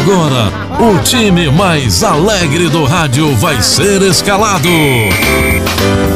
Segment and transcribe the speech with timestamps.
[0.00, 4.66] Agora, o time mais alegre do rádio vai ser escalado.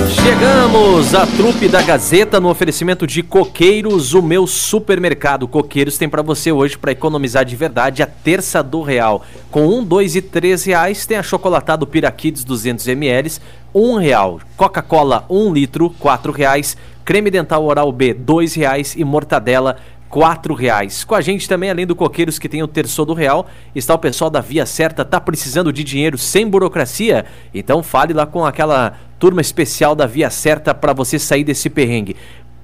[0.08, 5.46] Chegamos à trupe da Gazeta no oferecimento de Coqueiros, o meu supermercado.
[5.46, 9.22] Coqueiros tem para você hoje para economizar de verdade a terça do real.
[9.50, 13.32] Com um, dois e três reais tem a chocolatada Piraquides 200 ml,
[13.74, 14.40] um real.
[14.56, 16.74] Coca-Cola um litro, quatro reais.
[17.04, 19.76] Creme dental Oral B dois reais e mortadela
[20.08, 21.04] quatro reais.
[21.04, 23.98] Com a gente também, além do Coqueiros que tem o terço do real, está o
[23.98, 27.24] pessoal da Via Certa, tá precisando de dinheiro sem burocracia?
[27.52, 32.16] Então fale lá com aquela turma especial da Via Certa para você sair desse perrengue.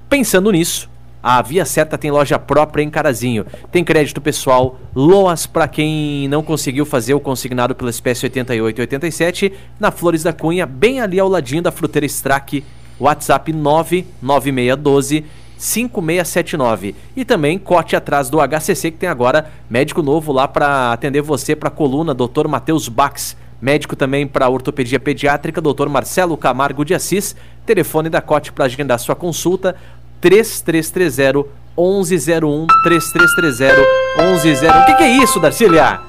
[0.08, 0.88] Pensando nisso,
[1.22, 3.44] a Via Certa tem loja própria em Carazinho.
[3.70, 8.80] Tem crédito pessoal, loas para quem não conseguiu fazer o consignado pela espécie 88 e
[8.80, 12.64] 87, na Flores da Cunha, bem ali ao ladinho da Fruteira Strack,
[12.98, 15.24] WhatsApp 99612
[15.60, 16.94] 5679.
[17.14, 21.54] E também corte atrás do HCC, que tem agora médico novo lá para atender você
[21.54, 22.48] para coluna, Dr.
[22.48, 23.36] Matheus Bax.
[23.60, 25.88] Médico também para ortopedia pediátrica, Dr.
[25.90, 27.36] Marcelo Camargo de Assis.
[27.66, 29.76] Telefone da Cote para agendar sua consulta,
[30.22, 33.86] 3330 1101 3330
[34.18, 34.70] 1101.
[34.70, 36.00] O que, que é isso, Darcília?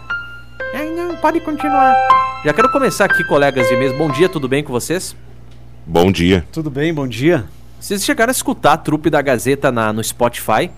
[0.74, 1.94] É, não, pode continuar.
[2.46, 3.94] Já quero começar aqui, colegas de mesa.
[3.98, 5.14] Bom dia, tudo bem com vocês?
[5.86, 6.46] Bom dia.
[6.54, 7.44] Tudo bem, bom dia.
[7.82, 10.70] Vocês chegaram a escutar a trupe da Gazeta na, no Spotify?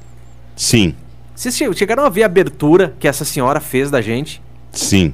[0.56, 0.96] Sim,
[1.36, 4.42] Vocês che- chegaram a ver a abertura que essa senhora fez da gente?
[4.72, 5.14] sim.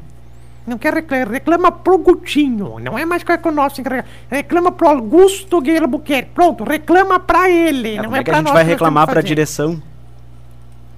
[0.68, 2.78] Não quer reclamar, reclama pro Gutinho.
[2.80, 3.82] Não é mais que o nosso.
[4.30, 6.30] Reclama pro Augusto Guerra Buquerque.
[6.36, 7.96] Pronto, reclama pra ele.
[7.96, 9.28] não como é, é que a pra gente nós vai reclamar pra fazer.
[9.30, 9.82] direção?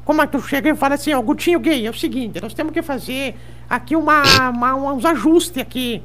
[0.03, 2.53] Como é que tu chega e fala assim, ó, Gutinho Gay, é o seguinte, nós
[2.53, 3.33] temos que fazer
[3.69, 6.03] aqui uma, uma- uns ajustes aqui.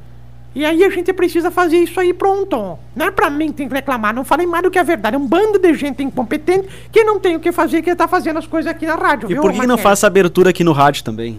[0.56, 2.78] E aí a gente precisa fazer isso aí pronto.
[2.97, 5.15] Não é pra mim que tem que reclamar, não falei mais do que a verdade.
[5.15, 8.39] É um bando de gente incompetente que não tem o que fazer, que tá fazendo
[8.39, 9.91] as coisas aqui na rádio, E viu, por que, que não Marcelo?
[9.91, 11.39] faça abertura aqui no rádio também?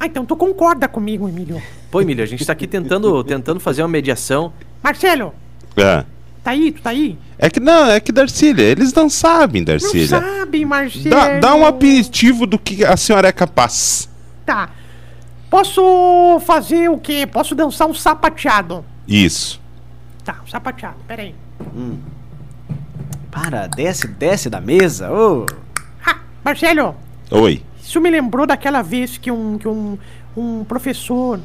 [0.00, 1.62] Ah, então tu concorda comigo, Emílio.
[1.88, 4.52] Pô, Emílio, a gente tá aqui tentando, tentando fazer uma mediação.
[4.82, 5.32] Marcelo,
[5.76, 6.04] É.
[6.42, 6.72] tá aí?
[6.72, 7.16] Tu tá aí?
[7.38, 10.06] É que não, é que Darcília, eles não sabem, Não Darcília.
[10.20, 11.10] sabe, Marcelo.
[11.10, 14.08] Dá, dá um aperitivo do que a senhora é capaz.
[14.44, 14.70] Tá.
[15.50, 17.26] Posso fazer o quê?
[17.26, 18.84] Posso dançar um sapateado.
[19.06, 19.60] Isso.
[20.24, 21.34] Tá, um sapateado, peraí.
[23.30, 25.10] Para, desce, desce da mesa.
[25.10, 25.46] ô.
[26.04, 26.94] Ha, Marcelo,
[27.30, 27.62] Oi.
[27.82, 29.98] isso me lembrou daquela vez que um, que um,
[30.36, 31.40] um professor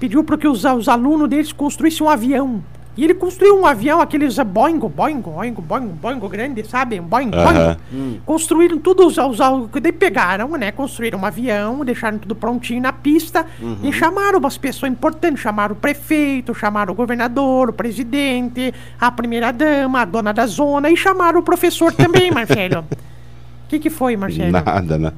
[0.00, 2.62] pediu para que os, os alunos deles construíssem um avião.
[2.96, 7.00] E ele construiu um avião, aqueles Boeing, Boeing, Boeing, Boeing, Boeing grande, sabe?
[7.00, 7.76] Um Boeing, Aham.
[7.90, 8.20] Boeing.
[8.24, 10.70] Construíram tudo, os, os, os, daí pegaram, né?
[10.70, 13.46] Construíram um avião, deixaram tudo prontinho na pista
[13.82, 15.40] e chamaram umas pessoas importantes.
[15.40, 20.96] Chamaram o prefeito, chamaram o governador, o presidente, a primeira-dama, a dona da zona e
[20.96, 22.84] chamaram o professor também, Marcelo.
[22.90, 24.52] O que, que foi, Marcelo?
[24.52, 25.12] Nada, né?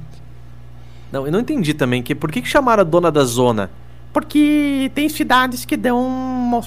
[1.12, 2.03] Não, eu não entendi também.
[2.03, 3.70] Que, por que, que chamaram a dona da zona?
[4.16, 6.09] Porque tem cidades que dão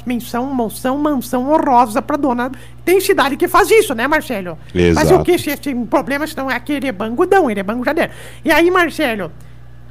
[0.06, 2.52] menção, moção, mansão honrosa pra dona.
[2.86, 4.56] Tem cidade que faz isso, né, Marcelo?
[4.72, 5.24] Mas o Exato.
[5.24, 5.36] que?
[5.40, 8.14] Se esse problema se não é aquele Erebango, não, Erebango já deram.
[8.46, 9.32] E aí, Marcelo,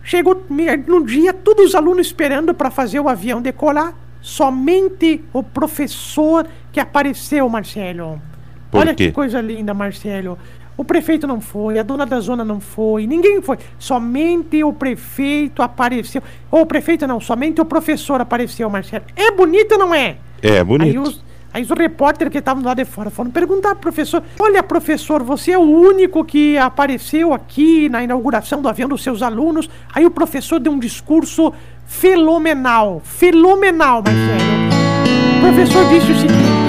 [0.04, 0.40] chegou
[0.86, 6.78] no dia, todos os alunos esperando pra fazer o avião decolar, somente o professor que
[6.78, 8.22] apareceu, Marcelo.
[8.70, 9.06] Por Olha quê?
[9.06, 10.38] que coisa linda, Marcelo.
[10.78, 13.58] O prefeito não foi, a dona da zona não foi, ninguém foi.
[13.80, 16.22] Somente o prefeito apareceu.
[16.52, 19.04] Ou o prefeito não, somente o professor apareceu, Marcelo.
[19.16, 20.18] É bonito ou não é?
[20.40, 20.88] É bonito.
[20.88, 24.62] Aí os, aí os repórteres que estavam lá de fora foram perguntar pro professor: Olha,
[24.62, 29.68] professor, você é o único que apareceu aqui na inauguração do avião dos seus alunos.
[29.92, 31.52] Aí o professor deu um discurso
[31.86, 33.02] fenomenal.
[33.04, 35.38] Fenomenal, Marcelo.
[35.38, 36.67] O professor disse o seguinte.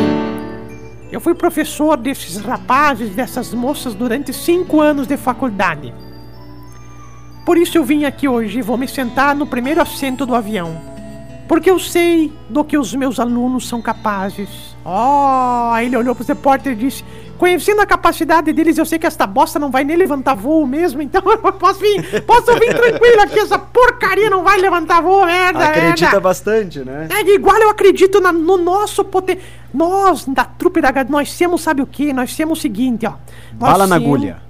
[1.12, 5.94] Eu fui professor desses rapazes, dessas moças durante cinco anos de faculdade.
[7.46, 10.80] Por isso eu vim aqui hoje e vou me sentar no primeiro assento do avião.
[11.48, 14.78] Porque eu sei do que os meus alunos são capazes.
[14.86, 17.04] Oh, ele olhou pro repórter e disse:
[17.39, 21.01] Conhecendo a capacidade deles, eu sei que esta bosta não vai nem levantar voo mesmo,
[21.01, 25.63] então eu posso vir, posso vir tranquilo aqui, essa porcaria não vai levantar voo, merda,
[25.63, 26.19] Acredita merda.
[26.19, 27.07] bastante, né?
[27.09, 29.41] É igual eu acredito na- no nosso poder.
[29.74, 32.12] Nós, da trupe da nós temos, sabe o que?
[32.12, 33.13] Nós temos o seguinte, ó.
[33.53, 34.41] Bala na agulha.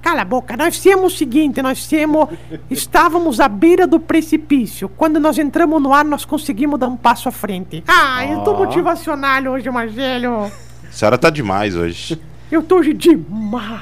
[0.00, 2.26] Cala a boca, nós temos o seguinte, nós temos.
[2.70, 4.88] Estávamos à beira do precipício.
[4.88, 7.84] Quando nós entramos no ar, nós conseguimos dar um passo à frente.
[7.86, 10.50] Ah, eu tô motivacional hoje, Marcelo.
[10.88, 12.18] A senhora tá demais hoje.
[12.50, 13.80] Eu tô hoje demais.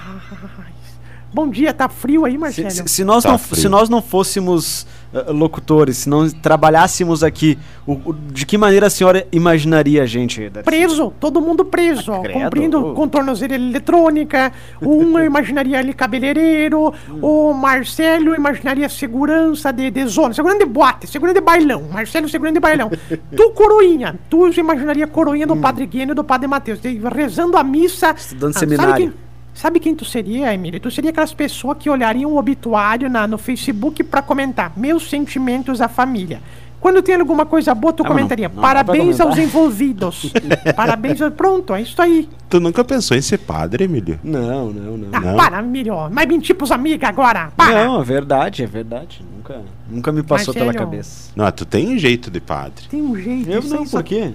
[1.32, 2.70] Bom dia, tá frio aí, Se, Marcelo?
[2.70, 3.61] se- se nós Tá não, frio.
[3.61, 8.87] se nós não fôssemos ah, locutores, se não trabalhássemos aqui, o- o- de que maneira
[8.87, 10.49] a senhora imaginaria a gente?
[10.49, 10.64] Darcy?
[10.64, 12.40] Preso, todo mundo preso, credo.
[12.40, 14.52] cumprindo com tornozeleira eletrônica.
[14.82, 21.06] Um eu imaginaria ali cabeleireiro, o Marcelo imaginaria segurança de, de zona, segurança de boate,
[21.06, 21.84] segurança de bailão.
[21.93, 22.90] Marcelo, segurança de bailão.
[23.37, 27.64] tu, coroinha, tu imaginaria coroinha do Padre Guênio e do Padre Mateus, de- rezando a
[27.64, 28.14] missa.
[28.16, 29.12] Estudando sabe seminário.
[29.58, 30.78] Sabe quem tu seria, Emílio?
[30.78, 35.81] Tu seria aquelas pessoas que olhariam o obituário na, no Facebook pra comentar meus sentimentos
[35.81, 36.40] à família.
[36.81, 40.32] Quando tem alguma coisa boa, tu Ah, não- comentaria não pra parabéns aos comentar." envolvidos.
[40.76, 41.20] parabéns.
[41.20, 42.28] ao- Pronto, é isso aí.
[42.49, 44.20] Tu nunca pensou em ser padre, Emílio?
[44.22, 45.08] Não, não, não.
[45.12, 45.37] Ah, Não.
[45.37, 46.08] para, Emílio.
[46.08, 47.50] Mas mentir pros amigos agora.
[47.56, 47.84] Para.
[47.84, 49.25] Não, é verdade, é verdade.
[49.37, 49.60] Nunca,
[49.90, 51.32] nunca me passou pela cabeça.
[51.34, 52.84] Não, tu tem um jeito de padre.
[52.88, 53.50] Tem um jeito.
[53.50, 54.32] Eu não, aí só- por quê?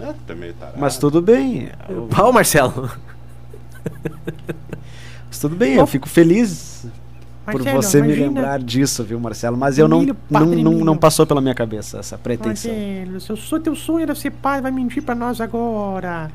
[0.00, 0.72] Ah, tu também tá.
[0.76, 1.68] Mas tudo bem.
[1.88, 2.90] eu- Ó, Marcelo.
[5.28, 6.86] mas tudo bem, eu fico feliz
[7.44, 9.56] por Marcelo, você me imagina- lembrar disso, viu, Marcelo?
[9.56, 12.70] Mas eu não, não, não, não passou pela minha cabeça essa pretensão.
[12.72, 16.30] Marcelo, se eu sou teu sonho era ser padre, vai mentir pra nós agora.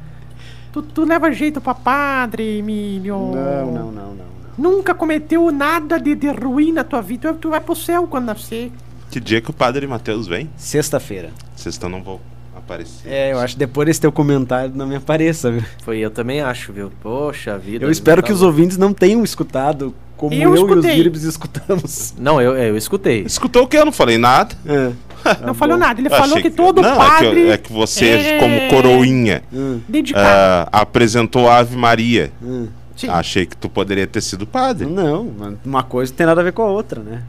[0.74, 3.18] Tu, tu leva jeito pra padre, Emílio.
[3.18, 4.16] Não, não, não, não.
[4.16, 4.26] não.
[4.58, 7.34] Nunca cometeu nada de, de ruim na tua vida.
[7.34, 8.72] Tu vai pro céu quando nascer.
[9.12, 10.50] Que dia que o padre Mateus vem?
[10.58, 11.30] Sexta-feira.
[11.56, 12.22] Sexta eu não vou
[12.66, 13.08] aparecer.
[13.12, 15.64] É, eu acho que depois desse teu comentário não me apareça, viu?
[15.84, 16.92] Foi, eu também acho, viu?
[17.02, 17.86] Poxa vida.
[17.86, 18.78] Eu espero que os ouvintes.
[18.78, 20.86] não tenham escutado como Eu eu, e os.
[20.86, 22.14] Viribs escutamos.
[22.18, 23.22] Não, eu, eu escutei.
[23.22, 23.78] Escutou o que?
[23.78, 24.56] Eu não falei nada.
[24.66, 24.92] É.
[25.44, 26.00] Não falou nada.
[26.00, 27.28] Ele Eu falou achei que todo não, padre.
[27.28, 29.80] É que, é que você, é como coroinha, Hum,
[30.14, 32.32] ah, apresentou a Ave Maria.
[32.44, 32.68] hum.
[33.10, 34.86] Achei que tu poderia ter sido padre.
[34.86, 35.32] Não,
[35.66, 37.24] uma coisa não tem nada a ver com a outra, né?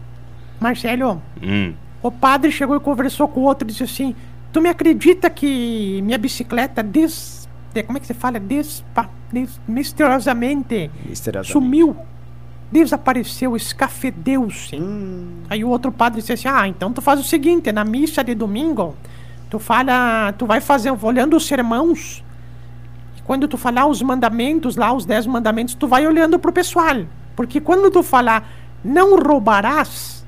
[0.61, 1.73] Marcelo, Hum.
[2.03, 4.15] o padre chegou e conversou com o outro e disse assim:
[4.57, 7.47] Tu me acredita que minha bicicleta des.
[7.75, 8.41] de- como é que você fala?
[8.41, 11.53] Despa, des, misteriosamente Misteriosamente.
[11.53, 11.95] sumiu,
[12.73, 14.77] desapareceu, escafedeu-se.
[14.77, 18.25] Hum, Aí o outro padre disse assim: Ah, então tu faz o seguinte, na missa
[18.25, 18.97] de domingo,
[19.51, 22.25] tu fala, tu vai fazer, olhando os sermãos,
[23.19, 27.05] e quando tu falar os mandamentos lá, os dez mandamentos, tu vai olhando pro pessoal.
[27.37, 28.49] Porque quando tu falar
[28.83, 30.25] não roubarás,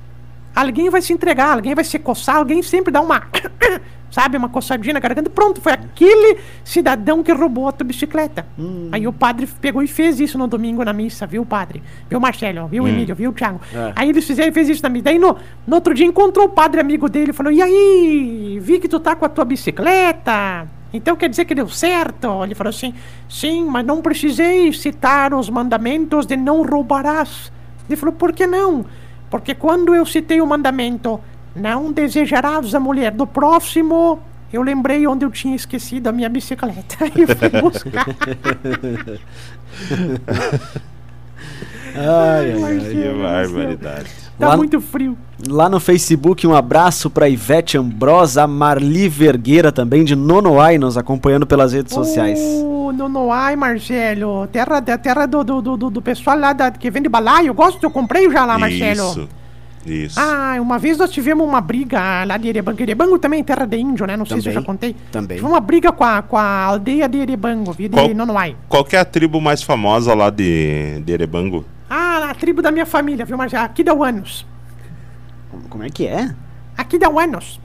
[0.55, 3.23] alguém vai se entregar, alguém vai se coçar, alguém sempre dá uma.
[4.11, 5.29] Sabe, uma coçadinha na garganta.
[5.29, 8.45] Pronto, foi aquele cidadão que roubou a tua bicicleta.
[8.91, 11.83] Aí o padre pegou e fez isso no domingo na missa, viu, padre?
[12.09, 12.67] Viu, Marcelo?
[12.67, 13.15] Viu, Emílio?
[13.15, 13.61] Viu, Thiago?
[13.73, 13.93] É.
[13.95, 15.05] Aí eles fizeram, fez isso na missa.
[15.05, 15.35] Daí no,
[15.67, 18.99] no outro dia encontrou o padre amigo dele e falou: E aí, vi que tu
[18.99, 20.67] tá com a tua bicicleta.
[20.91, 22.43] Então quer dizer que deu certo?
[22.43, 22.93] Ele falou assim:
[23.29, 27.51] Sim, mas não precisei citar os mandamentos de não roubarás.
[27.87, 28.85] Ele falou: Por que não?
[29.29, 31.19] Porque quando eu citei o mandamento,
[31.55, 34.19] não desejarás a mulher do próximo,
[34.51, 36.97] eu lembrei onde eu tinha esquecido a minha bicicleta.
[37.15, 38.05] E fui buscar.
[41.95, 42.79] Ai, ai, ai.
[42.79, 44.05] Que barbaridade.
[44.37, 45.17] Tá Lá- muito frio.
[45.47, 51.45] Lá no Facebook, um abraço pra Ivete Ambrosa, Marli Vergueira também, de Nonoai, nos acompanhando
[51.45, 52.39] pelas redes sociais.
[52.39, 54.47] Ô, Nonoai, Marcelo.
[54.47, 57.47] Terra, terra do, do, do, do pessoal lá da, que vende balaio.
[57.47, 59.11] Eu gosto, eu comprei já lá, Marcelo.
[59.11, 59.29] Isso.
[59.85, 60.19] Isso.
[60.19, 62.81] Ah, uma vez nós tivemos uma briga lá de Erebango.
[62.81, 64.15] Erebango também é terra de índio, né?
[64.17, 64.95] Não sei se eu já Também, contei.
[65.11, 65.37] também.
[65.37, 67.87] Tivemos uma briga com a, com a aldeia de Erebango, viu?
[67.89, 68.55] De Qual- Nonoai.
[68.67, 71.65] Qual que é a tribo mais famosa lá de, de Erebango?
[71.89, 73.63] Ah, a tribo da minha família, viu, Marcelo?
[73.65, 74.45] Aqui dá o anos.
[75.69, 76.33] Como é que é?
[76.77, 77.59] Aqui dá o anos.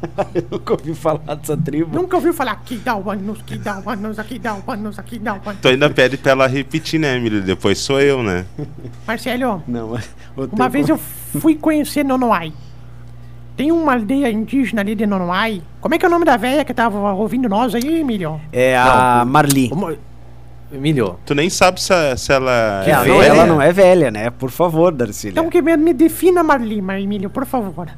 [0.34, 1.94] Eu nunca ouvi falar dessa tribo.
[1.96, 4.98] Nunca ouviu falar aqui dá o anos, aqui dá o anos, aqui dá o anos,
[4.98, 5.60] aqui dá o anos.
[5.60, 7.42] Tu ainda pede pra ela repetir, né, Emílio?
[7.42, 8.44] Depois sou eu, né?
[9.06, 10.98] Marcelo, Não, mas o uma tempo- vez eu
[11.40, 12.52] fui conhecer Nonoai.
[13.56, 15.60] Tem uma aldeia indígena ali de Nonoai.
[15.80, 18.40] Como é que é o nome da velha que tava ouvindo nós aí, Emílio?
[18.52, 19.68] É a Marli.
[20.70, 23.24] Emílio, Tu nem sabe se, a- se ela Que é não, velha?
[23.26, 24.28] ela não é velha, né?
[24.30, 25.32] Por favor, Darcília.
[25.32, 27.88] Então que me, me defina Marli, Mar- Emílio, por favor.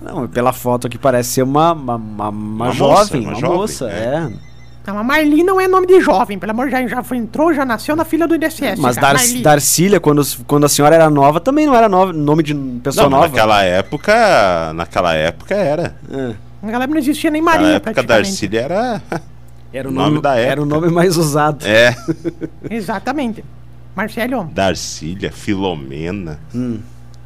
[0.00, 3.40] Não, pela foto aqui parece ser uma, uma, uma, uma Uma jovem, moça, uma, uma
[3.40, 4.30] jovem, moça, é.
[4.34, 4.48] é.
[4.86, 7.52] Não, a Marli não é nome de jovem, pelo amor de Deus, já foi, entrou,
[7.52, 8.78] já nasceu na fila do INSS.
[8.78, 9.42] Mas Dar Marli.
[9.42, 13.10] Darcília, quando, quando a senhora era nova, também não era nova, nome de pessoa Não,
[13.18, 13.28] nova.
[13.28, 15.94] naquela época, naquela época era.
[16.10, 16.34] É.
[16.62, 18.28] Naquela época não existia nem Naquela Maria, época, praticamente.
[18.30, 19.02] Darcília era...
[19.70, 20.80] Era o Nome nome, da Era o época.
[20.80, 21.66] nome mais usado.
[21.66, 21.94] É.
[22.70, 23.44] Exatamente.
[23.94, 26.80] Marcelo, Darcília, Filomena, Hum,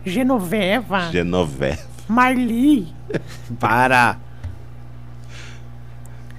[0.04, 1.78] Genoveva, Genoveva.
[2.12, 2.86] Marli.
[3.58, 4.18] para.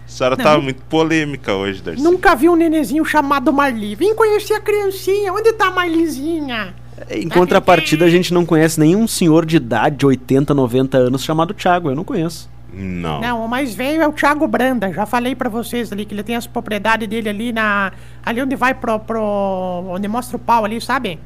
[0.06, 0.44] senhora Não.
[0.44, 2.04] tá muito polêmica hoje, Darcy.
[2.04, 3.96] Nunca vi um nenezinho chamado Marli.
[3.96, 5.34] Vim conhecer a criancinha.
[5.34, 6.76] Onde tá a Marlizinha?
[7.10, 11.54] Em contrapartida, a gente não conhece nenhum senhor de idade, de 80, 90 anos, chamado
[11.54, 11.90] Thiago.
[11.90, 12.50] Eu não conheço.
[12.72, 13.20] Não.
[13.22, 14.92] Não, o mais velho é o Thiago Branda.
[14.94, 17.92] Já falei pra vocês ali que ele tem as propriedades dele ali na.
[18.24, 19.00] Ali onde vai pro.
[19.00, 21.20] pro onde mostra o pau ali, sabe?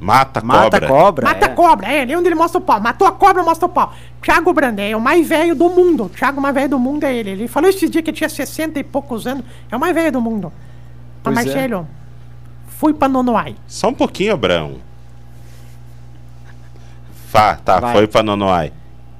[0.00, 0.86] Mata, Mata cobra.
[0.88, 1.26] cobra.
[1.26, 1.50] Mata é.
[1.50, 2.80] a cobra, é ali onde ele mostra o pau.
[2.80, 3.92] Matou a cobra, mostra o pau.
[4.22, 6.04] Thiago Branda é o mais velho do mundo.
[6.04, 7.30] O Thiago mais velho do mundo é ele.
[7.30, 9.44] Ele falou esse dia que tinha 60 e poucos anos.
[9.70, 10.52] É o mais velho do mundo.
[11.24, 11.50] Mas, Pois é.
[11.50, 11.88] Marcelo,
[12.68, 13.56] fui pra Nonoai.
[13.66, 14.76] Só um pouquinho, Abraão.
[17.28, 17.92] Fá, tá, Vai.
[17.92, 18.72] foi pra Nonoai.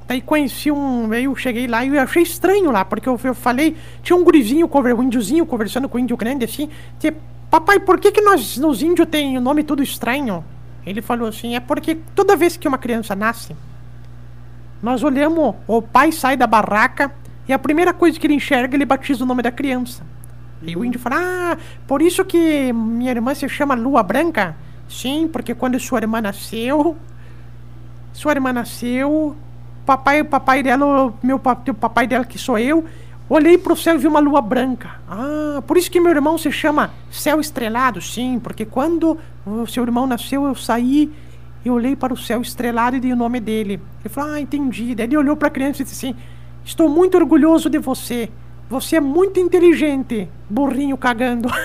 [0.07, 1.13] Daí conheci um.
[1.13, 3.77] Eu cheguei lá e eu achei estranho lá, porque eu, eu falei.
[4.03, 6.71] Tinha um gurizinho, um índiozinho conversando com o índio grande assim.
[6.99, 7.13] Que,
[7.51, 10.45] Papai, por que, que nós, nos índios tem o nome tudo estranho?
[10.87, 13.55] Ele falou assim: é porque toda vez que uma criança nasce,
[14.83, 17.13] nós olhamos, o pai sai da barraca
[17.49, 20.05] e a primeira coisa que ele enxerga, ele batiza o nome da criança.
[20.63, 21.57] E o índio fala: Ah,
[21.87, 24.57] por isso que minha irmã se chama Lua Branca?
[24.89, 26.97] Sim, porque quando sua irmã nasceu,
[28.13, 29.37] sua irmã nasceu,
[29.85, 32.85] papai, papai dela, meu o papai dela que sou eu,
[33.29, 35.01] olhei pro céu e vi uma lua branca.
[35.09, 39.83] Ah, por isso que meu irmão se chama Céu Estrelado, sim, porque quando o seu
[39.83, 41.11] irmão nasceu eu saí
[41.65, 43.81] e olhei para o céu estrelado e dei o nome dele.
[44.01, 44.95] Ele falou: "Ah, entendi".
[44.95, 46.17] Daí ele olhou para a criança e disse assim:
[46.65, 48.29] "Estou muito orgulhoso de você.
[48.71, 51.49] Você é muito inteligente, burrinho cagando".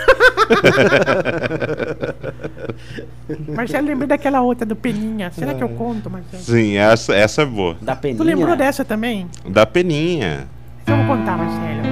[3.55, 5.31] Marcelo, lembrei daquela outra do Peninha.
[5.31, 6.43] Será que eu conto, Marcelo?
[6.43, 7.77] Sim, essa, essa é boa.
[7.81, 8.17] Da peninha.
[8.17, 9.27] Tu lembrou dessa também?
[9.47, 10.47] Da peninha.
[10.83, 11.83] Então eu vou contar, Marcelo.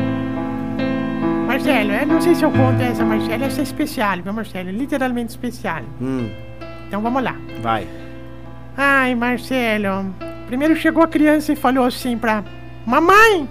[1.47, 3.43] Marcelo, eu não sei se eu conto essa, Marcelo.
[3.43, 4.69] Essa é especial, viu, Marcelo?
[4.69, 5.81] Literalmente especial.
[6.01, 6.29] Hum,
[6.87, 7.35] Então vamos lá.
[7.61, 7.87] vai.
[8.77, 10.13] Ai, Marcelo.
[10.47, 12.43] Primeiro chegou a criança e falou assim pra
[12.85, 13.47] Mamãe,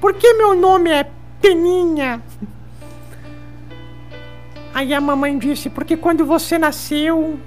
[0.00, 1.06] por que meu nome é
[1.40, 2.20] Peninha?
[4.74, 7.38] Aí a mamãe disse, porque quando você nasceu,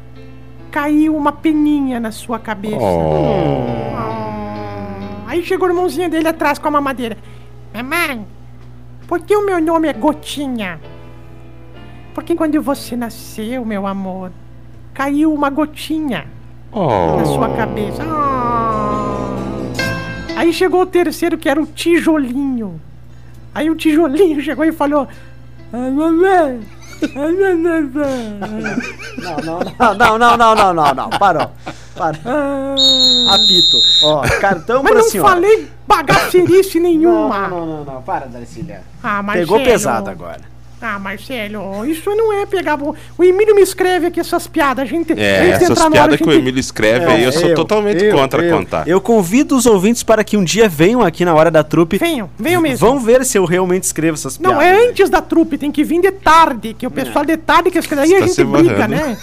[0.71, 2.77] caiu uma peninha na sua cabeça.
[2.79, 3.95] Oh.
[3.95, 4.28] Ah.
[5.29, 7.15] Aí chegou o irmãozinho dele atrás com a mamadeira.
[7.71, 8.25] Mamãe,
[9.07, 10.79] por que o meu nome é Gotinha?
[12.15, 14.31] Porque quando você nasceu, meu amor,
[14.91, 16.25] caiu uma gotinha
[16.73, 17.25] na Oh.
[17.25, 18.01] sua cabeça.
[18.03, 19.35] Ah.
[20.35, 22.81] Aí chegou o terceiro, que era o tijolinho.
[23.53, 25.07] Aí o tijolinho chegou e falou:
[25.71, 26.59] "Ah, mamãe,
[27.03, 27.89] ah, mamãe,
[29.21, 29.59] Não, não,
[29.95, 31.09] não, não, não, não, não, não.
[31.19, 31.51] Parou.
[31.95, 32.19] Parou.
[32.25, 32.75] ah."
[33.35, 33.77] Apito.
[34.01, 35.29] Ó, cartão Mas pra não senhora.
[35.31, 37.47] falei bagacerice Não, nenhuma.
[37.47, 38.01] não, não, não, não.
[38.01, 38.81] Para, Darcília.
[39.03, 39.47] Ah, Marcelo.
[39.47, 40.41] Pegou pesado agora.
[40.81, 42.77] Ah, Marcelo, isso não é pegar.
[42.77, 44.83] bo- O Emílio me escreve aqui essas piadas.
[44.83, 45.11] A gente.
[45.11, 47.23] É, antes de essas entrar no ar, a piadas que o gente- Emílio escreve aí,
[47.25, 48.57] eu sou totalmente eu, contra eu.
[48.57, 48.87] contar.
[48.87, 51.97] Eu convido os ouvintes para que um dia venham aqui na hora da trupe.
[51.97, 52.87] Venham, venham mesmo.
[52.87, 54.55] Vão ver se eu realmente escrevo essas piadas.
[54.55, 57.69] Não, é antes da trupe, tem que vir de tarde, que o pessoal de tarde
[57.71, 58.03] que escreve.
[58.03, 59.17] Aí Você a tá gente se briga, né?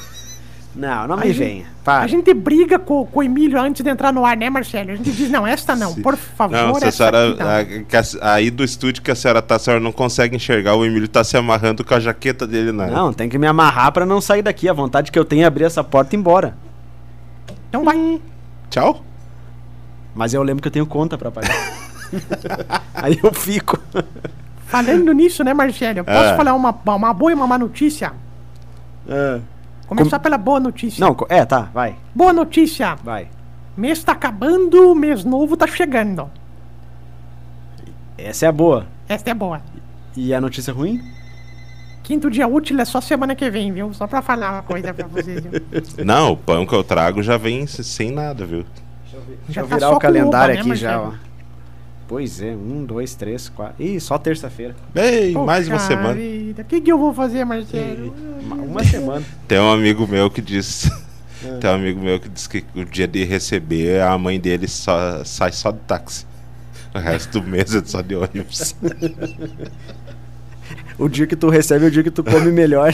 [0.74, 1.75] Não, não A me gente- venha.
[1.86, 2.02] Para.
[2.02, 4.90] A gente briga com, com o Emílio antes de entrar no ar, né, Marcelo?
[4.90, 6.52] A gente diz, não, esta não, por favor.
[6.56, 7.28] Não, se a senhora.
[7.60, 8.28] aqui não.
[8.28, 10.84] a- a- aí do estúdio que a senhora tá, a senhora não consegue enxergar, o
[10.84, 12.88] Emílio tá se amarrando com a jaqueta dele na.
[12.88, 14.68] Não, tem que me amarrar pra não sair daqui.
[14.68, 16.56] A vontade que eu tenho é abrir essa porta e ir embora.
[17.68, 18.20] Então vai.
[18.68, 19.00] Tchau.
[20.12, 21.54] Mas eu lembro que eu tenho conta pra pagar.
[22.94, 23.78] Aí eu fico.
[24.66, 26.02] Falando nisso, né, Marcelo?
[26.04, 26.36] Posso É.
[26.36, 28.12] falar uma, uma boa e uma má notícia?
[29.86, 31.04] Começar pela boa notícia.
[31.04, 32.96] Não, é, tá, vai, Boa notícia.
[33.04, 33.28] vai.
[33.76, 36.30] Mês tá acabando, mês novo tá chegando.
[38.18, 38.86] Essa é a boa.
[39.08, 39.60] Esta é boa.
[40.16, 41.00] E a notícia ruim?
[42.02, 43.92] Quinto dia útil é só semana que vem, viu?
[43.92, 45.42] Só pra falar uma coisa pra vocês.
[45.44, 45.60] viu?
[46.04, 48.64] Não, o pão que eu trago já vem se- sem nada, viu?
[49.46, 51.12] Deixa eu tá virar só o calendário com uva, né, aqui já, ó.
[52.08, 53.82] Pois é, um, dois, três, quatro.
[53.84, 54.76] Ih, só terça-feira.
[54.94, 56.18] Bem, mais uma semana.
[56.58, 58.14] O que, que eu vou fazer, Marcelo?
[58.40, 59.24] Uma, uma semana.
[59.48, 60.86] Tem um amigo meu que diz.
[61.44, 61.48] É.
[61.58, 65.24] Tem um amigo meu que diz que o dia de receber, a mãe dele só,
[65.24, 66.24] sai só de táxi.
[66.94, 68.74] O resto do mês é só de ônibus.
[70.98, 72.92] O dia que tu recebe é o dia que tu come melhor.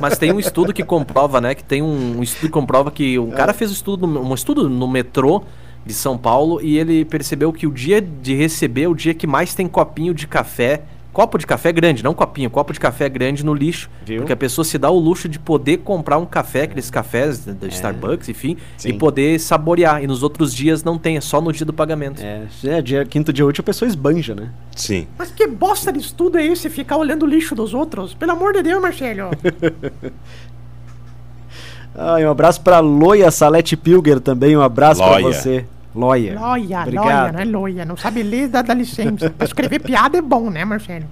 [0.00, 1.54] Mas tem um estudo que comprova, né?
[1.54, 3.36] Que tem um, um estudo que comprova que um É.
[3.36, 5.42] cara fez um estudo, um estudo no metrô
[5.84, 9.26] de São Paulo e ele percebeu que o dia de receber é o dia que
[9.26, 10.82] mais tem copinho de café.
[11.12, 13.88] Copo de café grande, não copinho, copo de café grande no lixo.
[14.04, 14.16] Viu?
[14.18, 17.52] Porque a pessoa se dá o luxo de poder comprar um café, aqueles cafés da
[17.52, 18.78] da Starbucks, enfim, É.
[18.78, 18.88] Sim.
[18.88, 20.02] e poder saborear.
[20.02, 22.20] E nos outros dias não tem, é só no dia do pagamento.
[22.20, 24.50] É, é dia, quinto dia útil a pessoa esbanja, né?
[24.74, 25.06] Sim.
[25.16, 28.12] Mas que bosta de estudo é esse ficar olhando o lixo dos outros?
[28.12, 29.30] Pelo amor de Deus, Marcelo.
[31.96, 35.32] Ah, um abraço pra Loia Salete Pilger também, um abraço pra Loia.
[35.32, 35.64] você.
[35.94, 36.38] Loia.
[36.38, 37.04] Loia, Obrigado.
[37.04, 37.84] loia, não é loia.
[37.84, 39.30] Não sabe ler, dá, dá licença.
[39.30, 41.04] pra escrever piada é bom, né, Marcelo?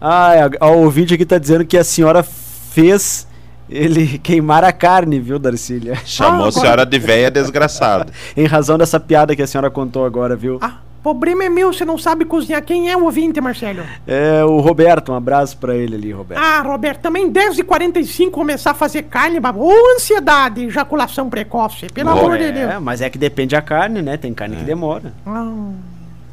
[0.00, 3.26] Ah, a- o ouvinte aqui tá dizendo que a senhora fez
[3.68, 5.96] ele queimar a carne, viu, Darcília?
[6.04, 8.12] Chamou Ah, a senhora de véia desgraçada.
[8.36, 10.58] em razão dessa piada que a senhora contou agora, viu?
[10.60, 12.62] Ah, problema é meu, você não sabe cozinhar.
[12.62, 13.82] Quem é o ouvinte, Marcelo?
[14.06, 16.40] É o Roberto, um abraço pra ele ali, Roberto.
[16.42, 19.64] Ah, Roberto, também 10h45 começar a fazer carne, babo.
[19.64, 22.24] Ô, ansiedade, ejaculação precoce, pelo Boa.
[22.24, 22.70] amor de Deus.
[22.70, 24.16] É, mas é que depende da carne, né?
[24.16, 25.12] Tem carne que demora.
[25.26, 25.70] Ah,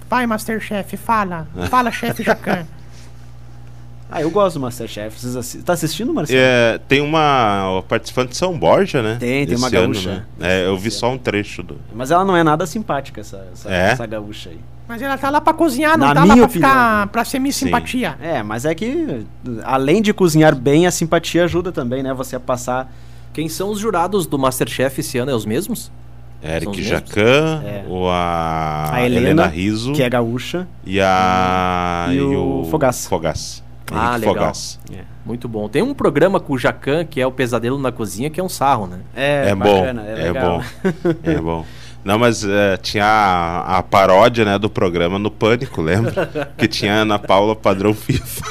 [0.09, 1.47] vai, Masterchef, fala.
[1.69, 2.65] Fala, chefe Jacan.
[4.09, 5.19] Ah, eu gosto do Masterchef.
[5.19, 6.39] Vocês assi- tá assistindo, Marcelo?
[6.41, 9.17] É, tem uma participante de São Borja, né?
[9.19, 10.09] Tem, tem uma Esse ano, gaúcha.
[10.09, 10.23] né?
[10.39, 11.75] É, eu vi só um trecho do.
[11.93, 13.91] Mas ela não é nada simpática, essa, essa, É?
[13.91, 14.59] essa gaúcha aí.
[14.87, 17.09] Mas ela tá lá pra cozinhar, não Na tá lá minha pra ficar, né?
[17.11, 17.51] pra ser Sim.
[17.51, 18.17] Simpatia.
[18.21, 19.25] É, mas é que
[19.65, 22.13] além de cozinhar bem, a simpatia ajuda também, né?
[22.13, 22.89] Você a passar.
[23.33, 25.29] Quem são os jurados do Masterchef esse ano?
[25.31, 25.91] É os mesmos?
[26.41, 27.83] Eric Jacan, É.
[27.87, 30.65] ou a, A Helena, Helena, Riso Que é gaúcha.
[30.85, 32.07] e a.
[32.11, 33.09] E o Fogaça.
[33.09, 33.66] Fogaça.
[33.91, 34.35] Ah, Henrique legal.
[34.35, 34.79] Fogaça.
[35.25, 35.67] Muito bom.
[35.69, 38.49] Tem um programa com o Jacan, que é o Pesadelo na Cozinha, que é um
[38.49, 38.99] sarro, né?
[39.15, 40.59] É, É, bom, bacana, é, legal.
[40.59, 40.63] bom.
[41.23, 41.65] É bom.
[42.03, 46.29] Não, mas é, tinha a, a paródia né, do programa no Pânico, lembra?
[46.57, 48.45] que tinha a Ana Paula padrão FIFA.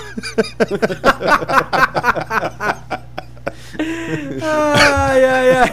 [4.42, 5.72] Ai, ai, ai.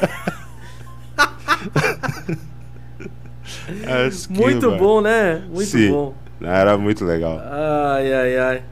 [4.29, 5.41] Muito mano, bom, né?
[5.49, 5.91] Muito Sim.
[5.91, 6.13] bom.
[6.41, 7.39] Era muito legal.
[7.51, 8.63] Ai, ai, ai.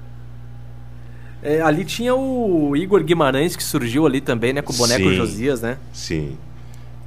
[1.44, 4.62] É, ali tinha o Igor Guimarães que surgiu ali também, né?
[4.62, 5.16] Com o boneco Sim.
[5.16, 5.78] Josias, né?
[5.92, 6.38] Sim.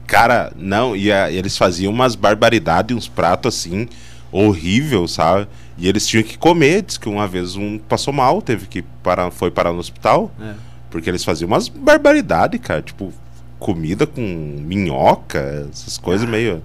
[0.07, 3.89] Cara, não, e a- eles faziam umas barbaridades, uns pratos assim,
[4.31, 5.47] horrível, sabe?
[5.79, 9.31] E eles tinham que comer, diz que uma vez um passou mal, teve que parar,
[9.31, 10.55] foi parar no hospital, É.
[10.91, 13.13] porque eles faziam umas barbaridades, cara, tipo
[13.59, 16.63] comida com minhoca, essas coisas meio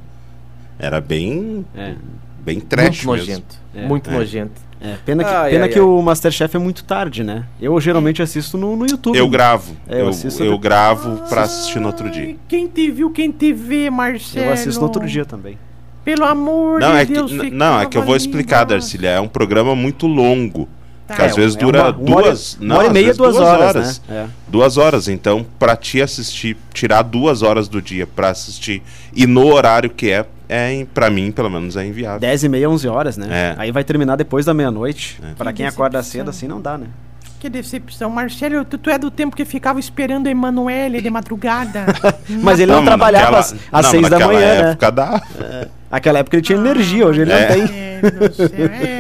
[0.78, 1.96] era bem É.
[2.44, 3.28] bem trash muito mesmo.
[3.28, 3.56] nojento.
[3.74, 3.88] É.
[3.88, 4.14] Muito É.
[4.14, 4.62] nojento.
[4.82, 5.84] É, pena que, Ai, pena ai, que ai.
[5.84, 7.44] o Masterchef é muito tarde, né?
[7.62, 9.18] Eu geralmente assisto no, no YouTube.
[9.18, 12.36] Eu gravo, É, eu eu, assisto eu gravo pra assistir no outro dia.
[12.48, 14.46] Quem te viu, quem te vê, Marcelo.
[14.48, 15.58] Eu assisto no outro dia também.
[16.06, 18.70] Pelo amor Não, de é que, Deus, n- não, é que eu vou explicar, ali
[18.70, 19.10] Darcília.
[19.10, 20.68] É um programa muito longo.
[21.10, 21.16] Tá.
[21.16, 22.54] que às É, vezes é dura uma- uma hora- duas.
[22.56, 24.16] Uma não, hora e meia, vezes duas, horas, né?
[24.16, 24.26] É.
[24.48, 25.08] Duas horas.
[25.08, 28.82] Então, pra te assistir, tirar duas horas do dia pra assistir
[29.16, 32.20] e no horário que é, é pra mim, pelo menos, é inviável.
[32.20, 33.28] 10 e meia, 11 horas, né?
[33.30, 33.56] É.
[33.58, 35.20] Aí vai terminar depois da meia-noite.
[35.24, 35.34] É.
[35.36, 36.88] Pra Que quem acorda cedo assim não dá, né?
[37.40, 38.10] Que decepção.
[38.10, 41.86] Marcelo, tu, tu é do tempo que ficava esperando a Emanuele de madrugada.
[42.30, 44.70] Mas ele não, mas trabalhava naquela- às, às não, seis da manhã, né?
[44.72, 45.22] época dá.
[45.92, 47.40] Aquela época ele tinha energia, hoje ele É.
[47.40, 47.76] não tem.
[47.78, 47.90] É.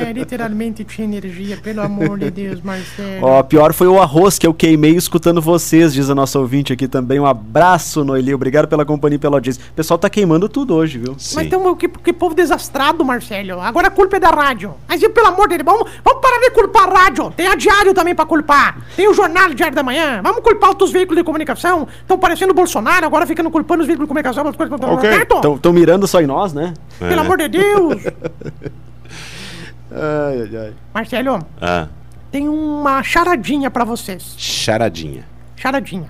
[0.09, 3.25] É, literalmente tinha energia, pelo amor de Deus, Marcelo.
[3.25, 6.87] Ó, pior foi o arroz que eu queimei escutando vocês, diz a nossa ouvinte aqui
[6.87, 7.19] também.
[7.19, 8.33] Um abraço, Noeli.
[8.33, 9.61] Obrigado pela companhia e pela audiência.
[9.71, 11.13] O pessoal tá queimando tudo hoje, viu?
[11.13, 11.49] Mas Sim.
[11.49, 13.61] tem um que, que povo desastrado, Marcelo.
[13.61, 14.73] Agora a culpa é da rádio.
[14.87, 17.31] Mas e pelo amor de Deus, vamos, vamos parar de culpar a rádio.
[17.35, 18.77] Tem a diário também pra culpar.
[18.95, 20.21] Tem o jornal Diário da Manhã.
[20.21, 21.87] Vamos culpar outros veículos de comunicação.
[22.01, 25.55] Estão parecendo o Bolsonaro, agora ficando culpando os veículos de comunicação.
[25.55, 26.73] Estão mirando só em nós, né?
[26.97, 27.25] Pelo É.
[27.25, 28.03] amor de Deus.
[29.91, 30.73] Ai, ai, ai.
[30.93, 31.87] Marcelo, Ah,
[32.31, 34.35] tem uma charadinha pra vocês.
[34.37, 35.25] charadinha.
[35.55, 36.07] Charadinha.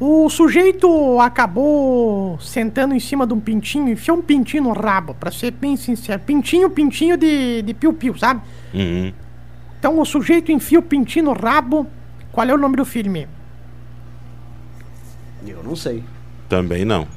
[0.00, 5.32] O sujeito acabou sentando em cima de um pintinho, enfiou um pintinho no rabo, pra
[5.32, 6.20] ser bem sincero.
[6.20, 8.42] Pintinho, pintinho de, de piu-piu, sabe?
[8.72, 9.12] Uhum.
[9.80, 11.84] Então o sujeito enfia o pintinho no rabo.
[12.30, 13.26] Qual é o nome do filme?
[15.44, 16.04] Eu não sei.
[16.48, 17.08] Também não.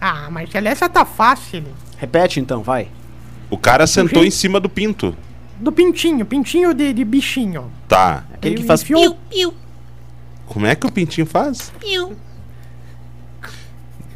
[0.00, 1.64] Ah, Marcelo, essa tá fácil.
[1.98, 2.88] Repete então, vai.
[3.50, 5.16] O cara sentou em cima do pinto.
[5.58, 7.70] Do pintinho, pintinho de, de bichinho.
[7.88, 8.24] Tá.
[8.32, 9.18] Aquele que faz enfiou-
[10.46, 11.72] Como é que o pintinho faz?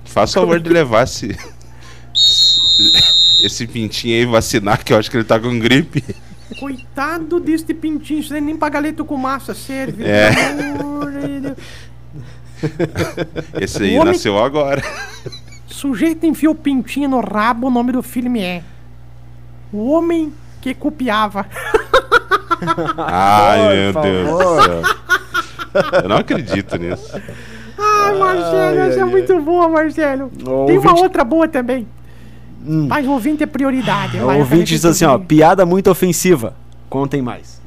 [0.04, 1.36] Faz favor de levar esse.
[3.44, 6.04] Esse pintinho aí vacinar, que eu acho que ele tá com gripe.
[6.60, 10.04] Coitado deste pintinho, isso nem pra galeto com massa serve.
[10.04, 10.30] É.
[13.60, 14.80] Esse aí O homem- nasceu agora.
[15.82, 18.62] Sujeito enfiou o pintinho no rabo, o nome do filme é
[19.72, 21.44] O Homem que Copiava.
[22.96, 24.82] Ai, meu Deus do céu.
[26.04, 27.20] Eu não acredito nisso.
[27.76, 30.30] Ai, Marcelo, essa é muito boa, Marcelo.
[30.46, 31.84] O Tem uma outra boa também.
[32.60, 34.18] Mas o ouvinte é prioridade.
[34.18, 36.54] O ouvinte diz assim, ó, piada muito ofensiva.
[36.88, 37.60] Contem mais.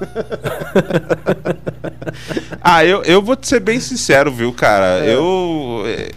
[2.62, 5.04] Ah, eu, eu vou te ser bem sincero, viu, cara?
[5.04, 5.14] É.
[5.14, 6.10] Eu, é,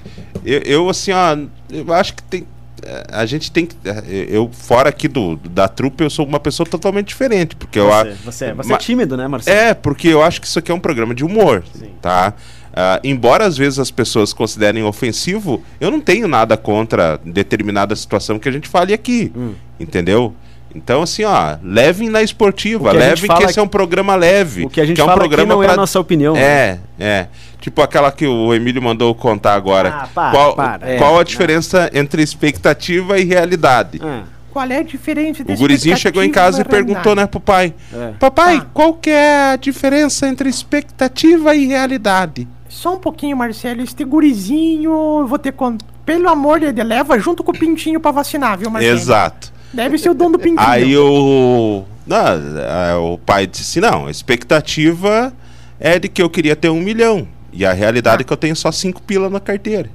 [0.46, 0.60] eu.
[0.66, 1.38] Eu, assim, ó.
[1.70, 2.46] Eu acho que tem.
[2.84, 3.76] é, A gente tem que.
[3.86, 7.56] é, Eu, fora aqui do, da trupe, eu sou uma pessoa totalmente diferente.
[7.56, 8.24] Porque eu Você, acho.
[8.24, 9.58] você, você Ma- é tímido, né, Marcelo?
[9.58, 11.90] É, porque eu acho que isso aqui é um programa de humor, Sim.
[12.02, 12.34] tá?
[12.76, 18.40] Ah, embora às vezes as pessoas considerem ofensivo, eu não tenho nada contra determinada situação
[18.40, 19.32] que a gente fale aqui.
[19.36, 19.54] Hum.
[19.80, 20.34] Entendeu?
[20.76, 24.66] Então, assim, ó, levem na esportiva, que levem que esse é um programa leve.
[24.66, 26.34] O que a gente é um fala aqui programa não é pra- a nossa opinião.
[26.34, 26.42] né?
[26.42, 27.28] É, é.
[27.62, 29.90] Tipo aquela que o Emílio mandou contar agora.
[30.04, 30.90] Ah, para, qual para.
[30.92, 34.00] É, qual a diferença entre expectativa e realidade?
[34.04, 37.74] Ah, Qual é a diferença O gurizinho chegou em casa e perguntou, né, pro pai:
[37.94, 38.12] É.
[38.20, 38.68] Papai, Tá.
[38.74, 42.48] qual que é a diferença entre expectativa e realidade?
[42.68, 43.82] Só um pouquinho, Marcelo.
[43.82, 45.78] Este gurizinho, eu vou ter con...
[46.06, 48.98] Pelo amor de Deus, leva junto com o pintinho pra vacinar, viu, Marcelo?
[48.98, 49.54] Exato.
[49.74, 50.60] Deve ser o dono do pintinho.
[50.62, 51.84] Aí o.
[52.06, 55.34] Não, é, o pai disse: não, a expectativa
[55.80, 57.28] é de que eu queria ter um milhão.
[57.52, 59.90] E a realidade é que eu tenho só cinco pila na carteira.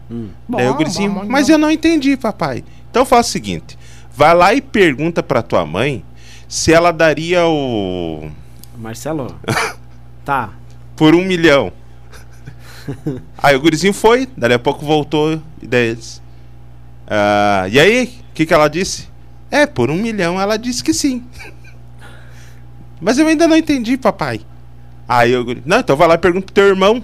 [0.49, 1.55] Daí o Bom, gurizinho, bom, bom, mas bom.
[1.55, 2.65] eu não entendi, papai.
[2.91, 3.79] Então faz o seguinte:
[4.15, 6.05] vai lá e pergunta pra tua mãe
[6.49, 8.31] se ela daria o.
[8.77, 9.35] Marcelo.
[10.25, 10.51] tá.
[10.97, 11.73] por um milhão.
[13.39, 16.23] aí o gurizinho foi, dali a pouco voltou e daí eles,
[17.07, 19.09] "Ah, e aí, o que, que ela disse?
[19.51, 21.25] É, por um milhão ela disse que sim.
[23.01, 24.41] Mas eu ainda não entendi, papai.
[25.09, 27.03] Aí guri, não, então vai lá e pergunta pro teu irmão.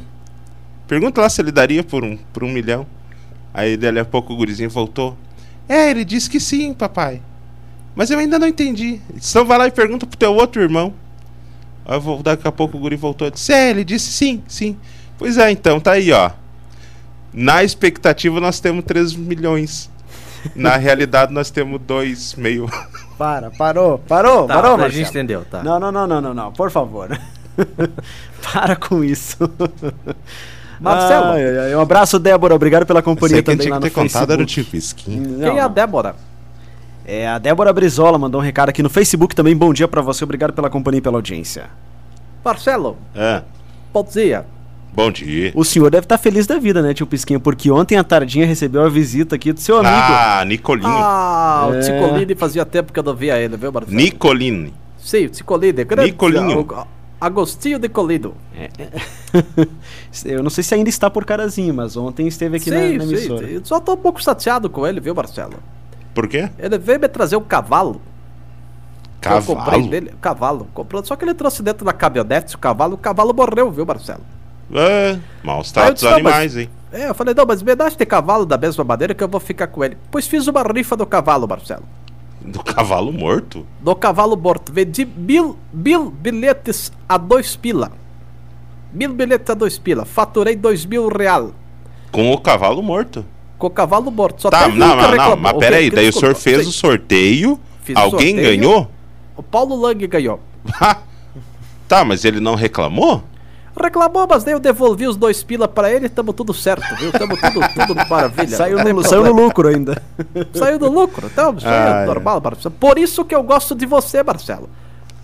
[0.87, 2.87] Pergunta lá se ele daria por um, por um milhão.
[3.53, 5.17] Aí dali a pouco o gurizinho voltou.
[5.69, 7.23] É, ele disse que sim, papai.
[7.95, 9.01] Mas eu ainda não entendi.
[9.15, 10.93] Então vai lá e pergunta pro teu outro irmão.
[11.87, 14.43] Aí eu vou- daqui a pouco o guri voltou e disse, é, ele disse sim,
[14.49, 14.77] sim.
[15.17, 16.31] Pois é, então, tá aí, ó.
[17.33, 19.91] Na expectativa nós temos 3 milhões.
[20.55, 22.69] Na realidade nós temos dois meio.
[23.17, 24.93] Para, parou, parou, Tá, parou, a Marcelo.
[25.05, 25.63] gente entendeu, tá.
[25.63, 27.09] Não, não, não, não, não, não, por favor.
[28.53, 29.37] Para com isso.
[30.81, 31.27] Marcelo.
[31.33, 31.75] Ai, ai, ai.
[31.77, 32.55] Um abraço, Débora.
[32.55, 34.65] Obrigado pela companhia Sei que também tinha lá que no ter contado era o Facebook.
[34.71, 35.17] tipo skin.
[35.21, 35.69] Não, Quem é a.
[35.69, 36.17] Débora?
[37.07, 39.57] É a Débora Brizola mandou um recado aqui no Facebook também.
[39.57, 41.67] Bom dia pra você, obrigado pela companhia e pela audiência.
[42.45, 43.43] Marcelo, É.
[43.93, 44.45] bom dia.
[44.95, 45.51] Bom dia.
[45.57, 47.41] O senhor deve estar feliz da vida, né, tio Pisquinha?
[47.41, 49.93] Porque ontem à tardinha recebeu a visita aqui do seu amigo.
[49.93, 50.87] Ah, Nicolini.
[50.89, 51.81] Ah, o É.
[51.81, 53.97] Ticolini fazia tempo que eu não via ele, viu, Marcelo?
[53.97, 54.73] Nicolini.
[54.99, 55.83] Sim, o Ticolini.
[55.85, 56.61] Grande, Nicolinho.
[56.61, 56.87] o-
[57.21, 58.35] Agostinho de Colido.
[60.27, 63.05] Eu não sei se ainda está por carazinho, mas ontem esteve aqui na, Sim, na
[63.05, 63.47] sim, emissora.
[63.49, 63.61] sim.
[63.65, 65.55] Só tô um pouco chateado com ele, viu, Marcelo?
[66.15, 66.51] Por quê?
[66.59, 68.01] Ele veio me trazer um cavalo.
[69.25, 69.89] Eu comprei Cavalo.
[69.89, 70.13] dele.
[70.21, 70.69] Cavalo.
[70.75, 72.95] Comprou, só que ele trouxe dentro da caminhonete o cavalo.
[72.95, 74.21] O cavalo morreu, viu, Marcelo?
[74.75, 76.69] É, maus tratos disse, não, animais, hein?
[76.93, 79.41] É, eu falei, não, mas me dá este cavalo da mesma maneira que eu vou
[79.41, 79.97] ficar com ele.
[80.11, 81.85] Pois fiz uma rifa do cavalo, Marcelo.
[82.41, 83.65] Do cavalo morto?
[83.81, 84.73] Do cavalo morto.
[84.73, 87.91] Vendi mil, mil bilhetes a dois pila.
[88.93, 90.05] Mil bilhetes a dois pila.
[90.05, 91.53] Faturei dois mil real.
[92.13, 93.25] Com o cavalo morto.
[93.59, 94.43] Com o cavalo morto.
[94.43, 95.37] Só Tá, não, não, não, reclamou.
[95.39, 96.69] mas O pera que- aí, que daí o senhor fez sim.
[96.69, 98.57] o sorteio, Fiz o alguém sorteio.
[98.59, 98.91] ganhou?
[99.37, 100.39] O Paulo Lang ganhou.
[101.89, 103.23] tá, mas ele não reclamou?
[103.81, 107.11] Reclamou, mas daí eu devolvi os dois pila pra ele e tamo tudo certo, viu?
[107.13, 108.57] Tamo tudo, tudo maravilha.
[108.57, 110.01] Saiu, não no, saiu no lucro ainda.
[110.55, 112.07] Saiu do lucro, então isso Ah, é é.
[112.07, 112.75] normal, Marcelo.
[112.79, 114.69] Por isso que eu gosto de você, Marcelo.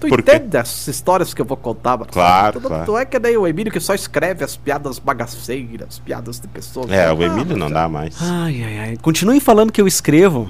[0.00, 0.32] Tu Por quê?
[0.36, 2.12] entende as histórias que eu vou contar, Marcelo?
[2.12, 2.84] Claro, tu, claro.
[2.86, 6.90] tu é que nem o Emílio que só escreve as piadas bagaceiras, piadas de pessoas.
[6.90, 7.74] É, Ah, o Emílio não Marcelo.
[7.74, 8.16] dá mais.
[8.20, 8.96] Ai, ai, ai.
[9.00, 10.48] Continuem falando que eu escrevo.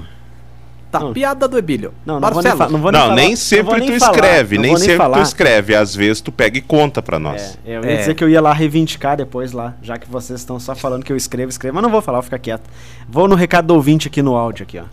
[0.91, 1.13] Tá, Não.
[1.13, 1.93] piada do Emílio.
[2.05, 4.11] Não, não vou nem, não vou Não, falar- nem não sempre vou tu nem falar,
[4.11, 5.17] escreve, não nem sempre falar.
[5.19, 5.73] tu escreve.
[5.73, 7.57] Às vezes tu pega e conta pra nós.
[7.65, 7.95] É, eu ia É.
[7.97, 11.11] dizer que eu ia lá reivindicar depois lá, já que vocês estão só falando que
[11.13, 12.69] eu escrevo, escrevo, mas não vou falar, vou ficar quieto.
[13.07, 14.83] Vou no recado do ouvinte aqui no áudio aqui, ó.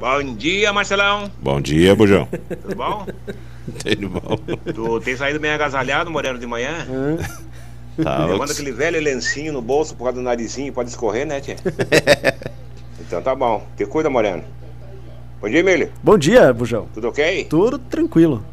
[0.00, 1.30] Bom dia, Marcelão.
[1.42, 2.26] Bom dia, Bujão.
[2.62, 3.06] Tudo bom?
[3.84, 4.36] Tudo bom?
[4.72, 6.72] Tu tem saído meio agasalhado, Moreno, de manhã?
[8.02, 11.56] Tá, Levando aquele velho lencinho no bolso por causa do narizinho, pode escorrer, né, tia?
[12.98, 13.62] então tá bom.
[13.76, 14.42] Te cuida, Moreno.
[15.40, 15.90] Bom dia, Emílio.
[16.02, 16.86] Bom dia, Bujão.
[16.92, 17.44] Tudo ok?
[17.46, 18.44] Tudo tranquilo.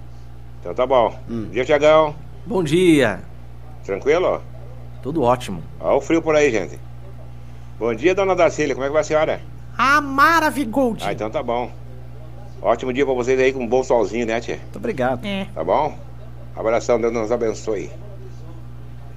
[0.62, 1.20] Então tá bom.
[1.28, 2.16] Bom dia, Tiagão.
[2.46, 3.20] Bom dia.
[3.84, 4.42] Tranquilo?
[5.04, 5.62] Tudo ótimo.
[5.82, 6.80] Olha o frio por aí, gente.
[7.78, 8.74] Bom dia, dona Darcília.
[8.74, 9.42] Como é que vai a senhora?
[9.78, 11.04] Ah, Maravigold.
[11.06, 11.70] Ah, então tá bom.
[12.62, 14.56] Ótimo dia pra vocês aí com um bom solzinho, né, tia?
[14.56, 15.26] Muito obrigado.
[15.26, 15.46] É.
[15.54, 15.94] Tá bom?
[16.56, 17.92] Abração, Deus nos abençoe.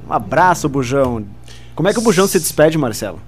[0.09, 1.25] Um abraço, Bujão.
[1.75, 3.21] Como é que o Bujão se despede, Marcelo?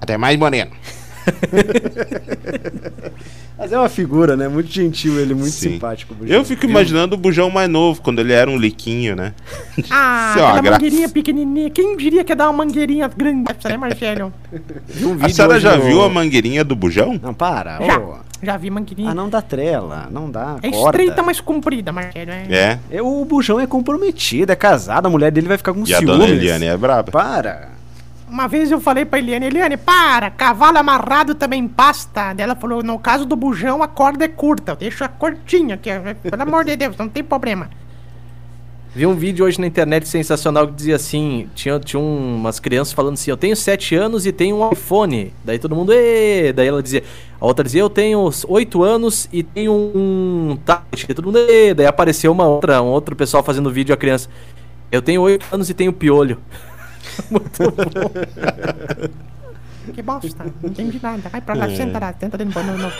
[0.00, 0.72] Até mais, Moreno.
[3.58, 4.48] Mas é uma figura, né?
[4.48, 5.72] Muito gentil ele, muito Sim.
[5.72, 6.34] simpático, Bujão.
[6.34, 9.34] Eu fico imaginando o Bujão mais novo, quando ele era um liquinho, né?
[9.90, 10.70] Ah, uma aquela graça.
[10.78, 11.68] mangueirinha pequenininha.
[11.70, 14.32] Quem diria que ia dar uma mangueirinha grande né, Marcelo?
[14.88, 17.20] Vi um A senhora já no- viu a mangueirinha do Bujão?
[17.22, 17.78] Não, para.
[17.84, 18.14] Já, ô.
[18.42, 19.10] já vi mangueirinha.
[19.10, 20.56] Ah, não dá trela, não dá.
[20.62, 21.02] é corta.
[21.02, 22.30] estreita, mas comprida, Marcelo.
[22.30, 22.46] É.
[22.48, 22.78] É.
[22.90, 25.98] É, O Bujão é comprometido, é casado, a mulher dele vai ficar com E a
[25.98, 26.16] ciúmes.
[26.18, 27.12] dona Eliane é braba.
[27.12, 27.69] Para.
[28.30, 32.32] Uma vez eu falei pra Eliane, Eliane, para, cavalo amarrado também pasta.
[32.38, 34.72] Ela falou, no caso do bujão, a corda é curta.
[34.72, 35.90] Eu deixo a curtinha, que
[36.30, 37.68] pelo amor de Deus, não tem problema.
[38.94, 42.92] Vi um vídeo hoje na internet sensacional que dizia assim: tinha, tinha um- umas crianças
[42.92, 45.32] falando assim, eu tenho 7 anos e tenho um iPhone.
[45.44, 46.52] Daí todo mundo, Ê!
[46.52, 47.04] daí ela dizia,
[47.40, 51.06] a outra dizia, eu tenho 8 anos e tenho um tablet.
[51.06, 51.72] Daí todo mundo, Ê!
[51.72, 54.28] daí apareceu uma outra, um outro pessoal fazendo vídeo a criança.
[54.90, 56.38] Eu tenho 8 anos e tenho piolho.
[57.30, 58.10] Muito bom.
[59.94, 61.28] Que bosta, não entendi nada.
[61.30, 62.92] Vai pra lá, senta lá, tenta dentro do banheiro.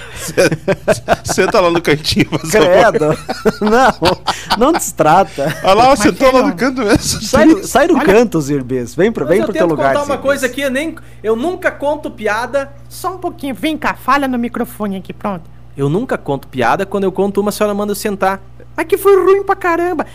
[1.25, 2.27] Senta lá no cantinho.
[2.51, 3.17] Credo.
[3.61, 4.19] Não,
[4.59, 5.55] não destrata.
[5.63, 6.99] Olha lá, Mas, sentou lá no canto mesmo.
[7.23, 8.95] Sai, do- sai do Olha- canto, Zirbês.
[8.95, 9.89] Vem pro, Mas vem eu pro teu lugar.
[9.89, 10.23] contar uma Zirbês.
[10.23, 12.73] coisa aqui, eu, nem, eu nunca conto piada.
[12.89, 15.45] Só um pouquinho, vem cá, fala no microfone aqui, pronto.
[15.77, 18.41] Eu nunca conto piada, quando eu conto uma, a senhora manda eu sentar.
[18.77, 20.07] Mas que foi ruim pra caramba.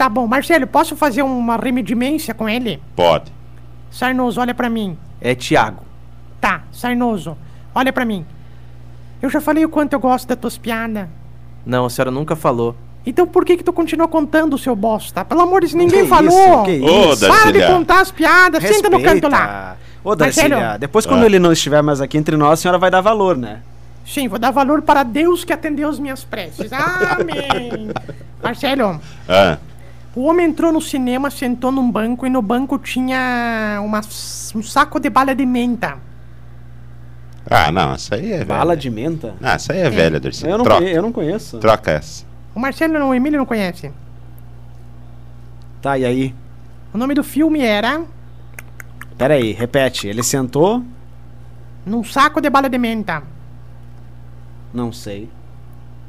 [0.00, 2.80] Tá bom, Marcelo, posso fazer uma remedimência com ele?
[2.96, 3.30] Pode.
[3.90, 4.96] Sarnoso, olha pra mim.
[5.20, 5.82] É Tiago.
[6.40, 7.36] Tá, Sarnoso,
[7.74, 8.24] olha pra mim.
[9.20, 11.06] Eu já falei o quanto eu gosto das tuas piadas.
[11.66, 12.74] Não, a senhora nunca falou.
[13.04, 15.22] Então por que que tu continua contando, seu bosta?
[15.22, 16.30] Pelo amor de Deus, ninguém Que falou.
[16.30, 17.26] isso, que Ô, isso?
[17.28, 19.36] Para de contar as piadas, senta no canto lá.
[19.42, 19.78] Respeita.
[20.02, 21.26] Ô, Darcília, depois quando Ah.
[21.26, 23.60] ele não estiver mais aqui entre nós, a senhora vai dar valor, né?
[24.06, 26.70] Sim, vou dar valor para Deus que atendeu as minhas preces.
[26.72, 27.90] Amém.
[28.42, 29.58] Marcelo, Ah,
[30.14, 34.00] o homem entrou no cinema, sentou num banco e no banco tinha uma,
[34.54, 35.98] um saco de bala de menta.
[37.48, 38.44] ah, não, essa aí é velha.
[38.46, 39.34] Bala de menta?
[39.42, 40.46] Ah, essa aí é velha, Darcy.
[40.48, 40.80] Eu não, Troca.
[40.82, 41.58] conhe- eu não conheço.
[41.58, 42.24] Troca essa.
[42.54, 43.92] O Marcelo não, o Emílio não conhece.
[45.80, 46.34] Tá, e aí?
[46.92, 48.02] O nome do filme era
[49.16, 50.08] Pera aí, repete.
[50.08, 50.82] Ele sentou?
[51.86, 53.22] Num saco de bala de menta.
[54.72, 55.28] Não sei.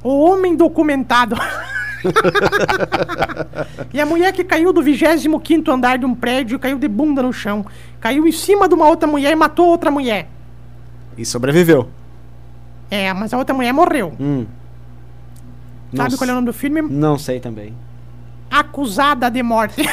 [0.03, 1.35] O homem documentado.
[3.93, 7.33] e a mulher que caiu do 25 andar de um prédio caiu de bunda no
[7.33, 7.65] chão.
[7.99, 10.27] Caiu em cima de uma outra mulher e matou outra mulher.
[11.17, 11.89] E sobreviveu.
[12.89, 14.13] É, mas a outra mulher morreu.
[14.19, 14.45] Hum.
[15.91, 16.81] Não Sabe qual é o nome do filme?
[16.81, 17.73] Não sei também.
[18.49, 19.81] Acusada de morte.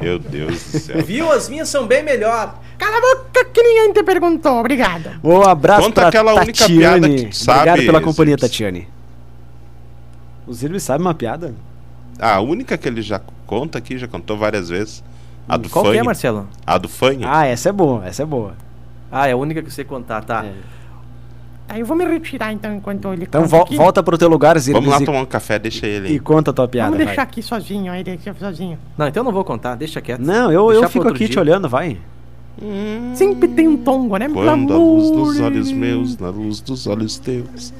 [0.00, 1.02] Meu Deus do céu.
[1.02, 1.30] Viu?
[1.32, 2.60] As minhas são bem melhor.
[2.78, 4.58] Cala a boca que ninguém te perguntou.
[4.58, 5.20] Obrigada.
[5.22, 6.78] Um abraço Conta pra aquela única Tatiane.
[6.78, 8.36] piada que tu sabe, Obrigado pela companhia.
[8.36, 8.88] Tatiane.
[10.46, 11.54] O Zirbis sabe uma piada?
[12.18, 15.02] Ah, a única que ele já conta aqui, já contou várias vezes.
[15.48, 16.02] A do Qual que é.
[16.02, 16.48] Marcelo?
[16.66, 17.24] A do Fanny.
[17.24, 18.54] Ah, essa é boa, essa é boa.
[19.10, 20.44] Ah, é a única que sei contar, tá.
[20.44, 20.52] É.
[21.68, 23.76] Tá, eu vou me retirar então enquanto ele Então conta vol- aqui.
[23.76, 26.20] volta pro teu lugar, Zirbis, Vamos lá e, tomar um café, deixa ele e aí.
[26.20, 26.90] conta a tua piada.
[26.90, 27.06] Vamos vai.
[27.06, 28.78] deixar aqui sozinho, aí deixa sozinho.
[28.96, 30.20] Não, então eu não vou contar, deixa quieto.
[30.20, 31.40] Não, eu, Deixar eu fico aqui te dia.
[31.40, 31.98] olhando, vai.
[33.14, 34.28] Sempre tem um tongo, né?
[34.28, 37.72] Pelo Quando a luz dos amor olhos meus, na luz dos olhos teus,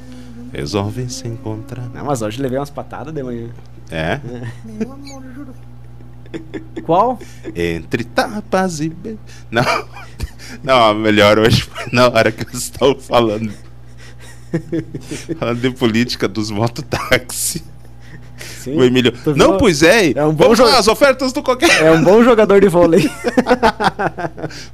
[0.52, 1.88] resolvem se encontrar.
[1.88, 3.48] Não, mas hoje levei umas patadas de manhã.
[3.90, 4.20] É?
[4.64, 5.54] Meu amor, juro.
[6.84, 7.18] Qual?
[7.54, 9.18] Entre tapas e be...
[9.50, 9.64] Não,
[10.62, 13.52] não, a melhor hoje foi na hora que eles estão falando.
[15.38, 17.64] falando de política dos mototáxi.
[18.64, 18.76] Sim.
[18.76, 19.12] O Emílio.
[19.12, 19.56] Tu Não, viu?
[19.58, 20.12] pois é.
[20.14, 20.70] É um bom Vamos jogo.
[20.70, 21.82] lá, as ofertas do qualquer.
[21.82, 23.08] É um bom jogador de vôlei.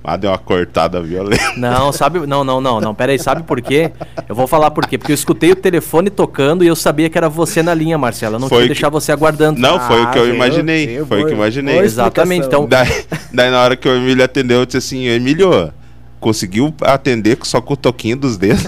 [0.03, 1.53] Ah, deu uma cortada violenta.
[1.57, 2.20] Não, sabe.
[2.27, 2.94] Não, não, não, não.
[2.94, 3.90] Pera aí, sabe por quê?
[4.29, 4.96] Eu vou falar por quê.
[4.96, 8.37] Porque eu escutei o telefone tocando e eu sabia que era você na linha, Marcelo.
[8.37, 9.61] Eu não Foi queria que- deixar você aguardando.
[9.61, 10.87] Não, foi o que eu Ah, veio- imaginei.
[10.87, 11.79] veio foi o que eu imaginei.
[11.81, 15.72] Exatamente, então- Daí, daí na hora que o Emílio atendeu, eu disse assim, Emílio,
[16.20, 18.64] conseguiu atender só com o toquinho dos dedos?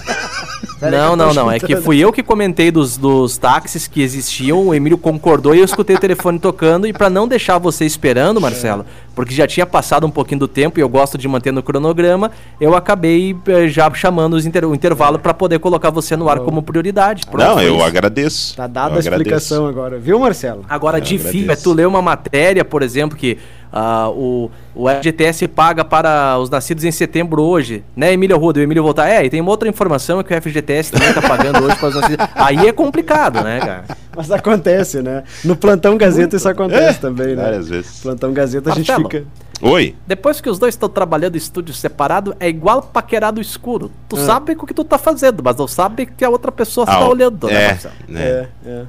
[0.80, 1.50] Não, não, não.
[1.50, 5.58] É que fui eu que comentei dos, dos táxis que existiam, o Emílio concordou e
[5.58, 6.86] eu escutei o telefone tocando.
[6.86, 10.78] E pra não deixar você esperando, Marcelo, porque já tinha passado um pouquinho do tempo
[10.78, 14.74] e eu gosto de manter no cronograma, eu acabei eh, já chamando os inter- o
[14.74, 17.26] intervalo pra poder colocar você no ar como prioridade.
[17.26, 17.84] Pronto, Não, eu isso.
[17.84, 18.56] agradeço.
[18.56, 19.08] Tá dada Eu a agradeço.
[19.22, 20.64] explicação agora, viu, Marcelo?
[20.68, 21.64] Agora, Eu difícil é agradeço.
[21.64, 23.36] tu ler uma matéria, por exemplo, que
[23.72, 28.61] ah, o, o FGTS paga para os nascidos em setembro hoje, né, Emílio Ruda?
[28.61, 29.09] O Emílio voltar.
[29.09, 31.94] É, e tem uma outra informação que o FGTS também tá pagando hoje para os
[31.94, 32.26] nascidos.
[32.35, 33.85] Aí é complicado, né, cara?
[34.16, 35.22] Mas acontece, né?
[35.44, 37.42] No Plantão Gazeta isso acontece também, né?
[37.42, 38.00] Várias vezes.
[38.00, 39.24] Plantão Gazeta a gente fica...
[39.62, 39.94] Oi.
[40.06, 43.90] Depois que os dois estão trabalhando em estúdio separado, é igual paquerado escuro.
[44.09, 46.94] Tu sabe o que tu tá fazendo, mas não sabe que a outra pessoa Ah,
[46.94, 47.94] está olhando, né, é, Marcelo?
[48.09, 48.22] né?
[48.22, 48.83] É, é.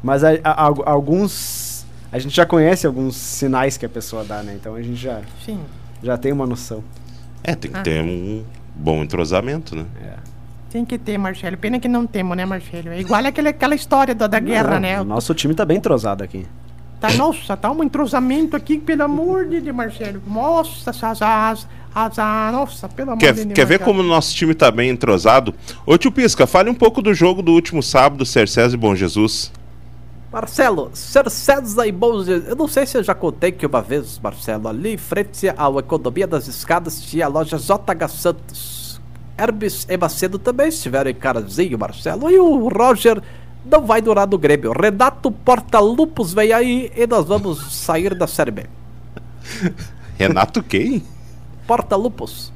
[0.00, 1.77] Mas a- a- al- alguns...
[2.10, 4.54] A gente já conhece alguns sinais que a pessoa dá, né?
[4.58, 5.60] Então a gente já, Sim.
[6.02, 6.82] já tem uma noção.
[7.44, 8.44] É, tem que ter um
[8.74, 9.84] bom entrosamento, né?
[10.70, 11.56] Tem que ter, Marcelo.
[11.56, 12.90] Pena que não temos, né, Marcelo?
[12.90, 15.00] É igual aquele, aquela história da, da guerra, Não, né?
[15.00, 16.46] O nosso time tá bem entrosado aqui.
[17.00, 20.20] Tá, nossa, tá um entrosamento aqui, pelo amor de Deus, Marcelo.
[20.26, 21.22] Nossa, as,
[21.94, 22.16] as,
[22.52, 23.54] nossa, pelo amor Quer, de Deus.
[23.54, 25.54] quer ver como o nosso time tá bem entrosado?
[25.86, 29.52] Ô tio Pisca, fale um pouco do jogo do último sábado, Cercés e Bom Jesus.
[30.32, 31.30] Marcelo, Sr.
[31.30, 34.92] César e Bons, eu não sei se eu já contei que uma vez, Marcelo, ali
[34.92, 39.00] em frente ao Economia das Escadas tinha a loja JH Santos.
[39.38, 43.22] Hermes e Macedo também estiveram em Carazinho, Marcelo, e o Roger
[43.64, 44.72] não vai durar do Grêmio.
[44.72, 48.66] Renato Portalupos vem aí e nós vamos sair da Série B.
[50.18, 51.02] Renato quem?
[51.66, 52.52] Portalupos.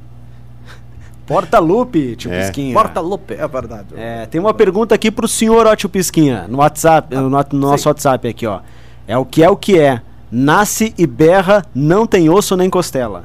[1.26, 2.40] Porta-lupe, tio É.
[2.40, 2.74] Pisquinha.
[2.74, 3.88] Portalupe, é verdade.
[3.96, 7.84] É, tem uma pergunta aqui pro senhor, ó, tio Pisquinha, no WhatsApp, no, no nosso
[7.84, 7.88] sim.
[7.88, 8.60] WhatsApp aqui, ó.
[9.06, 10.02] É o que é o que é.
[10.30, 13.24] Nasce e berra, não tem osso nem costela.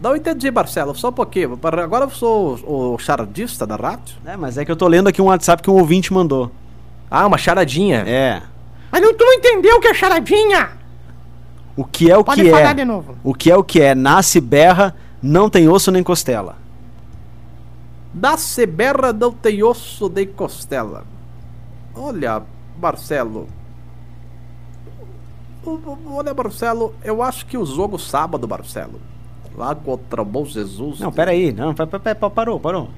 [0.00, 1.58] Não entendi, Marcelo, só um pouquinho.
[1.62, 4.16] Agora eu sou o o charadista da rádio.
[4.24, 6.50] É, mas é que eu tô lendo aqui um WhatsApp que um ouvinte mandou.
[7.10, 8.04] Ah, uma charadinha.
[8.06, 8.42] É.
[8.90, 10.70] Mas não, tu não entendeu o que é charadinha?
[11.76, 12.74] O que é o Pode que falar é.
[12.74, 13.16] de novo.
[13.22, 13.94] O que é o que é.
[13.94, 16.56] Nasce e berra, não tem osso nem costela.
[18.12, 21.04] Da Seberra não tem osso nem costela.
[21.94, 22.42] Olha,
[22.80, 23.46] Marcelo.
[25.64, 29.00] O- o- Olha, Marcelo, eu acho que o jogo sábado, Marcelo.
[29.56, 31.00] Lá contra o Bom Jesus.
[31.00, 31.52] Não, peraí.
[31.52, 32.88] Não, pa- pa- pa- parou, parou.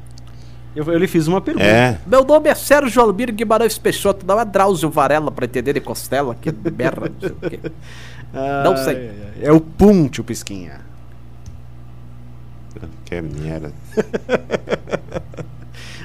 [0.77, 1.67] Eu, eu lhe fiz uma pergunta.
[1.67, 1.99] É.
[2.07, 6.35] Meu nome é Sérgio Almir Guimarães Peixoto, não é Drauzio Varela pra entender de costela,
[6.41, 7.61] que berra, não sei o quê.
[8.63, 8.95] Não sei.
[8.97, 9.33] Ai, ai.
[9.43, 10.83] É o pum, tio Pisquinha.
[13.05, 13.73] Que merda.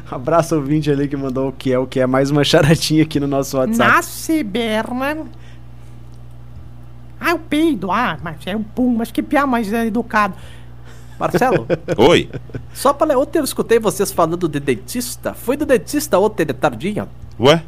[0.09, 2.05] Abraço ao ouvinte ali que mandou o que é o que é.
[2.05, 3.91] Mais uma charadinha aqui no nosso WhatsApp.
[3.91, 5.25] Nasce, berna.
[7.19, 7.91] Ah, o peido.
[7.91, 8.95] Ah, mas é um pum.
[8.95, 10.35] Mas que piá mais é, educado.
[11.19, 11.65] Marcelo,
[11.97, 12.29] Oi.
[12.73, 15.33] só pra ler, ontem eu escutei vocês falando de dentista.
[15.33, 17.07] Fui do dentista ontem de tardinha.
[17.39, 17.63] Ué?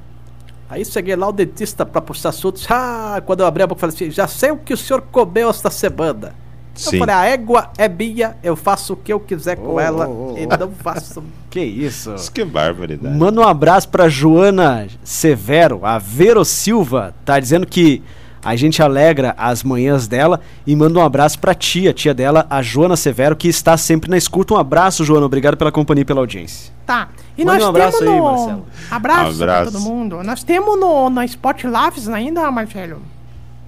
[0.69, 3.95] Aí cheguei lá, o dentista, pra puxar assunto, ah, quando eu abri a boca, falei
[3.95, 6.35] assim, já sei o que o senhor comeu esta semana.
[6.77, 6.95] Sim.
[6.95, 10.07] Eu falei, a égua é minha, eu faço o que eu quiser com Oh, ela,
[10.07, 10.37] oh, oh.
[10.37, 11.23] e não faço...
[11.49, 12.13] Que isso?
[12.13, 13.15] Isso que barbaridade.
[13.17, 17.15] Manda um abraço pra Joana Severo, a Vero Silva.
[17.25, 18.03] Tá dizendo que
[18.43, 22.61] a gente alegra as manhãs dela e manda um abraço pra tia, tia dela, a
[22.61, 24.53] Joana Severo, que está sempre na escuta.
[24.53, 25.25] Um abraço, Joana.
[25.25, 26.71] Obrigado pela companhia e pela audiência.
[26.85, 27.09] Tá.
[27.37, 28.23] E Mande nós um abraço temos aí, no...
[28.25, 28.65] Marcelo.
[28.91, 29.71] Abraço, pra Abraço.
[29.71, 30.23] todo mundo.
[30.23, 33.01] Nós temos no, na Spot Lives ainda, Marcelo?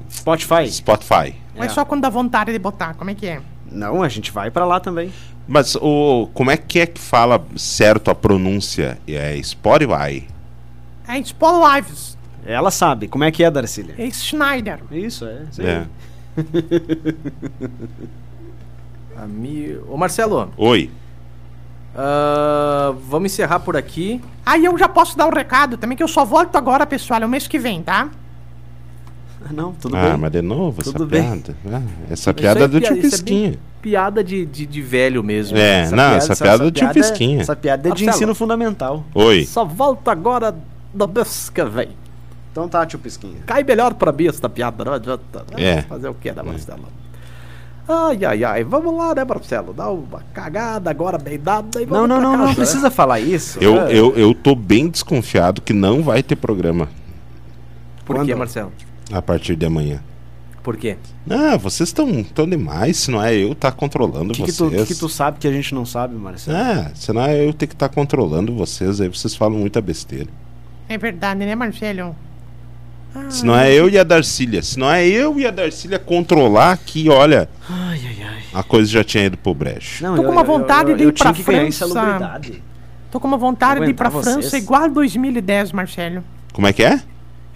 [0.10, 0.72] Spotify?
[0.72, 1.36] Spotify.
[1.56, 2.94] Ou é só quando dá vontade de botar?
[2.96, 3.42] Como é que é?
[3.72, 5.12] Não, a gente vai pra lá também.
[5.48, 9.00] Mas o, como é que é que fala certo a pronúncia?
[9.08, 10.28] É Spotify.
[11.08, 12.18] É Spot Lives.
[12.46, 13.08] Ela sabe.
[13.08, 13.96] Como é que é, Darcília?
[13.98, 14.80] É Schneider.
[14.92, 15.42] Isso, é.
[15.58, 15.66] aí.
[15.66, 15.86] É.
[19.18, 19.78] Ami...
[19.88, 20.90] Ô Marcelo, Oi.
[21.96, 24.22] ah, vamos encerrar por aqui.
[24.46, 27.26] Aí eu já posso dar um recado também, que eu só volto agora, pessoal, é
[27.26, 28.10] o mês que vem, tá?
[29.46, 30.18] Ah, Não, tudo ah, bem.
[30.18, 31.22] mas de novo Tudo essa bem.
[31.42, 31.56] piada.
[31.72, 33.60] Ah, essa Isso piada é do tio é Pisquinha.
[33.82, 35.58] Piada de, de, de velho mesmo.
[35.58, 37.42] É, não, essa, piada é do tio piada- Pisquinha.
[37.42, 38.10] Essa piada é de Marcelo.
[38.16, 39.04] ensino fundamental.
[39.16, 39.46] Oi.
[39.46, 40.54] Só volta agora
[41.16, 41.90] mês que vem.
[42.52, 43.38] Então tá, tio Pisquinha.
[43.46, 45.46] Cai melhor pra mim essa piada, não adianta.
[45.56, 45.64] né?
[45.64, 45.82] É.
[45.84, 46.84] Fazer o que, né, Marcelo?
[47.88, 48.64] Ai, ai, ai.
[48.66, 49.74] Vamos lá, né, Marcelo?
[49.74, 52.56] Dá uma cagada agora bem dada e Não, vamos não, não, não casa, né?
[52.56, 53.58] precisa falar isso.
[53.62, 53.94] Eu, É.
[53.98, 56.90] eu, eu tô bem desconfiado que não vai ter programa
[58.06, 58.38] Por quê, Quando?
[58.38, 58.72] Marcelo?
[59.12, 60.02] A partir de amanhã.
[60.64, 60.98] Por quê?
[61.30, 64.72] Ah, vocês estão tão demais, se não é eu tá controlando O que, que, vocês.
[64.72, 66.58] tu, que que tu sabe que a gente não sabe, Marcelo?
[66.58, 70.28] Ah, senão é eu ter que estar controlando vocês, aí vocês falam muita besteira.
[70.88, 72.16] É verdade, né, Marcelo?
[73.30, 76.74] Se não é eu e a Darcília, se não é eu e a Darcília controlar
[76.74, 78.44] aqui, olha, Ai, ai, ai.
[78.54, 80.04] a coisa já tinha ido pro brejo.
[80.04, 81.88] Não, Tô com uma vontade de ir pra França.
[83.10, 84.64] Tô com uma vontade de ir pra Aguentar França vocês.
[84.64, 86.24] igual a 2010, Marcelo.
[86.54, 87.02] Como é que é?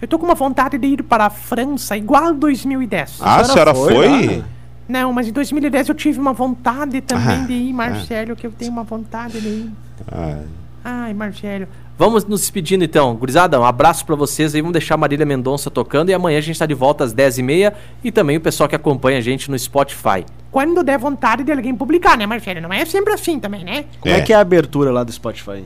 [0.04, 3.20] Eu tô com uma vontade de ir para a França igual a 2010.
[3.22, 4.36] Ah, a senhora foi?
[4.36, 4.44] lá?
[4.86, 8.52] Não, mas em 2010 eu tive uma vontade também Ah, de ir, Marcelo, que eu
[8.52, 9.70] tenho uma vontade de ir.
[10.12, 10.42] Ah,
[10.84, 11.66] Ai, Marcelo.
[11.96, 13.14] Vamos nos despedindo então.
[13.16, 14.60] Gurizada, um abraço pra vocês aí.
[14.60, 16.10] Vamos deixar a Marília Mendonça tocando.
[16.10, 17.72] E amanhã a gente tá de volta às 10h30.
[18.04, 20.26] E também o pessoal que acompanha a gente no Spotify.
[20.50, 22.60] Quando der vontade de alguém publicar, né, Marcelo?
[22.60, 23.86] Não é sempre assim também, né?
[24.02, 24.20] Como é.
[24.20, 25.64] que é a abertura lá do Spotify?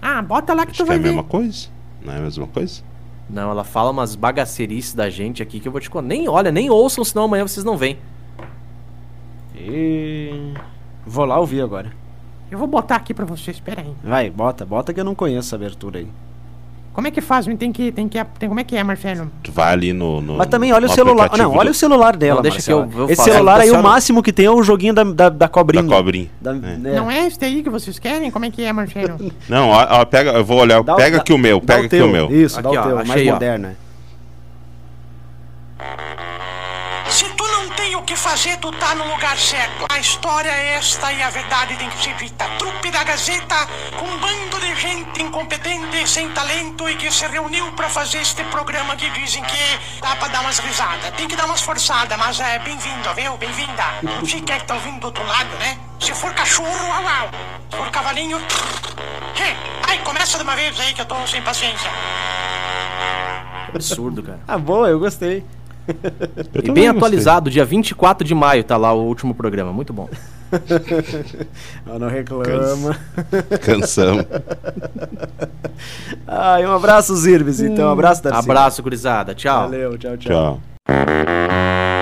[0.00, 1.08] Ah, bota lá que Acho tu que é vai a ver.
[1.08, 1.66] mesma coisa.
[2.04, 2.91] Não é a mesma coisa?
[3.32, 6.06] Não, ela fala umas bagacerices da gente aqui que eu vou te contar.
[6.06, 7.98] Nem olha, nem ouçam, senão amanhã vocês não vêm.
[9.56, 10.52] E...
[11.06, 11.90] Vou lá ouvir agora.
[12.50, 13.94] Eu vou botar aqui pra vocês, pera aí.
[14.04, 16.08] Vai, bota, bota que eu não conheço essa abertura aí.
[16.92, 17.46] Como é que faz?
[17.46, 19.30] Tem que, tem que, tem, como é que é, Marcelo?
[19.42, 20.20] Tu vai ali no.
[20.20, 21.30] no Mas também olha o celular.
[21.38, 23.02] Não, olha do- o celular dela, Não, deixa que eu- Marcelo.
[23.04, 25.28] eu Esse celular É, aí, da o máximo que tem é o joguinho da, da,
[25.30, 25.82] da cobrinha.
[25.82, 26.28] Da cobrinha.
[26.38, 26.54] Da- É.
[26.54, 26.92] né?
[26.94, 28.30] Não é esse aí que vocês querem?
[28.30, 29.16] Como é que é, Marcelo?
[29.48, 30.82] Não, ó, ó, pega, eu vou olhar.
[30.82, 32.06] Dá pega dá- aqui o meu, dá pega aqui teu.
[32.06, 32.30] o meu.
[32.30, 33.32] Isso, dá Aqui, o ó, teu, mais achei, ó.
[33.32, 33.68] moderno.
[33.68, 33.74] é.
[38.02, 39.86] O que fazer, tu tá no lugar certo.
[39.88, 42.44] A história é esta e a verdade tem que ser dita.
[42.58, 43.54] Trupe da Gazeta,
[43.96, 48.42] com um bando de gente incompetente, sem talento e que se reuniu pra fazer este
[48.44, 51.10] programa que dizem que dá pra dar umas risadas.
[51.16, 53.36] Tem que dar umas forçadas, mas é bem-vindo, viu?
[53.36, 53.84] Bem-vinda.
[54.02, 55.78] Não sei quem é que tá ouvindo do outro lado, né?
[56.00, 57.30] Se for cachorro, au au.
[57.70, 58.40] Se for cavalinho...
[59.88, 61.90] Ai, começa de uma vez aí que eu tô sem paciência.
[63.68, 64.40] Absurdo, cara.
[64.48, 65.44] Ah, boa, eu gostei.
[66.54, 66.86] E bem gostei.
[66.88, 69.72] atualizado, dia 24 de maio tá lá o último programa.
[69.72, 70.08] Muito bom.
[71.86, 72.98] Não, não reclama.
[73.62, 74.18] Canção.
[76.28, 77.88] Ai, um abraço, Zirbis, então.
[77.88, 78.38] Um abraço, Darcy.
[78.38, 79.34] Abraço, gurizada.
[79.34, 79.62] Tchau.
[79.62, 80.60] Valeu, tchau, tchau.
[80.86, 81.71] Tchau.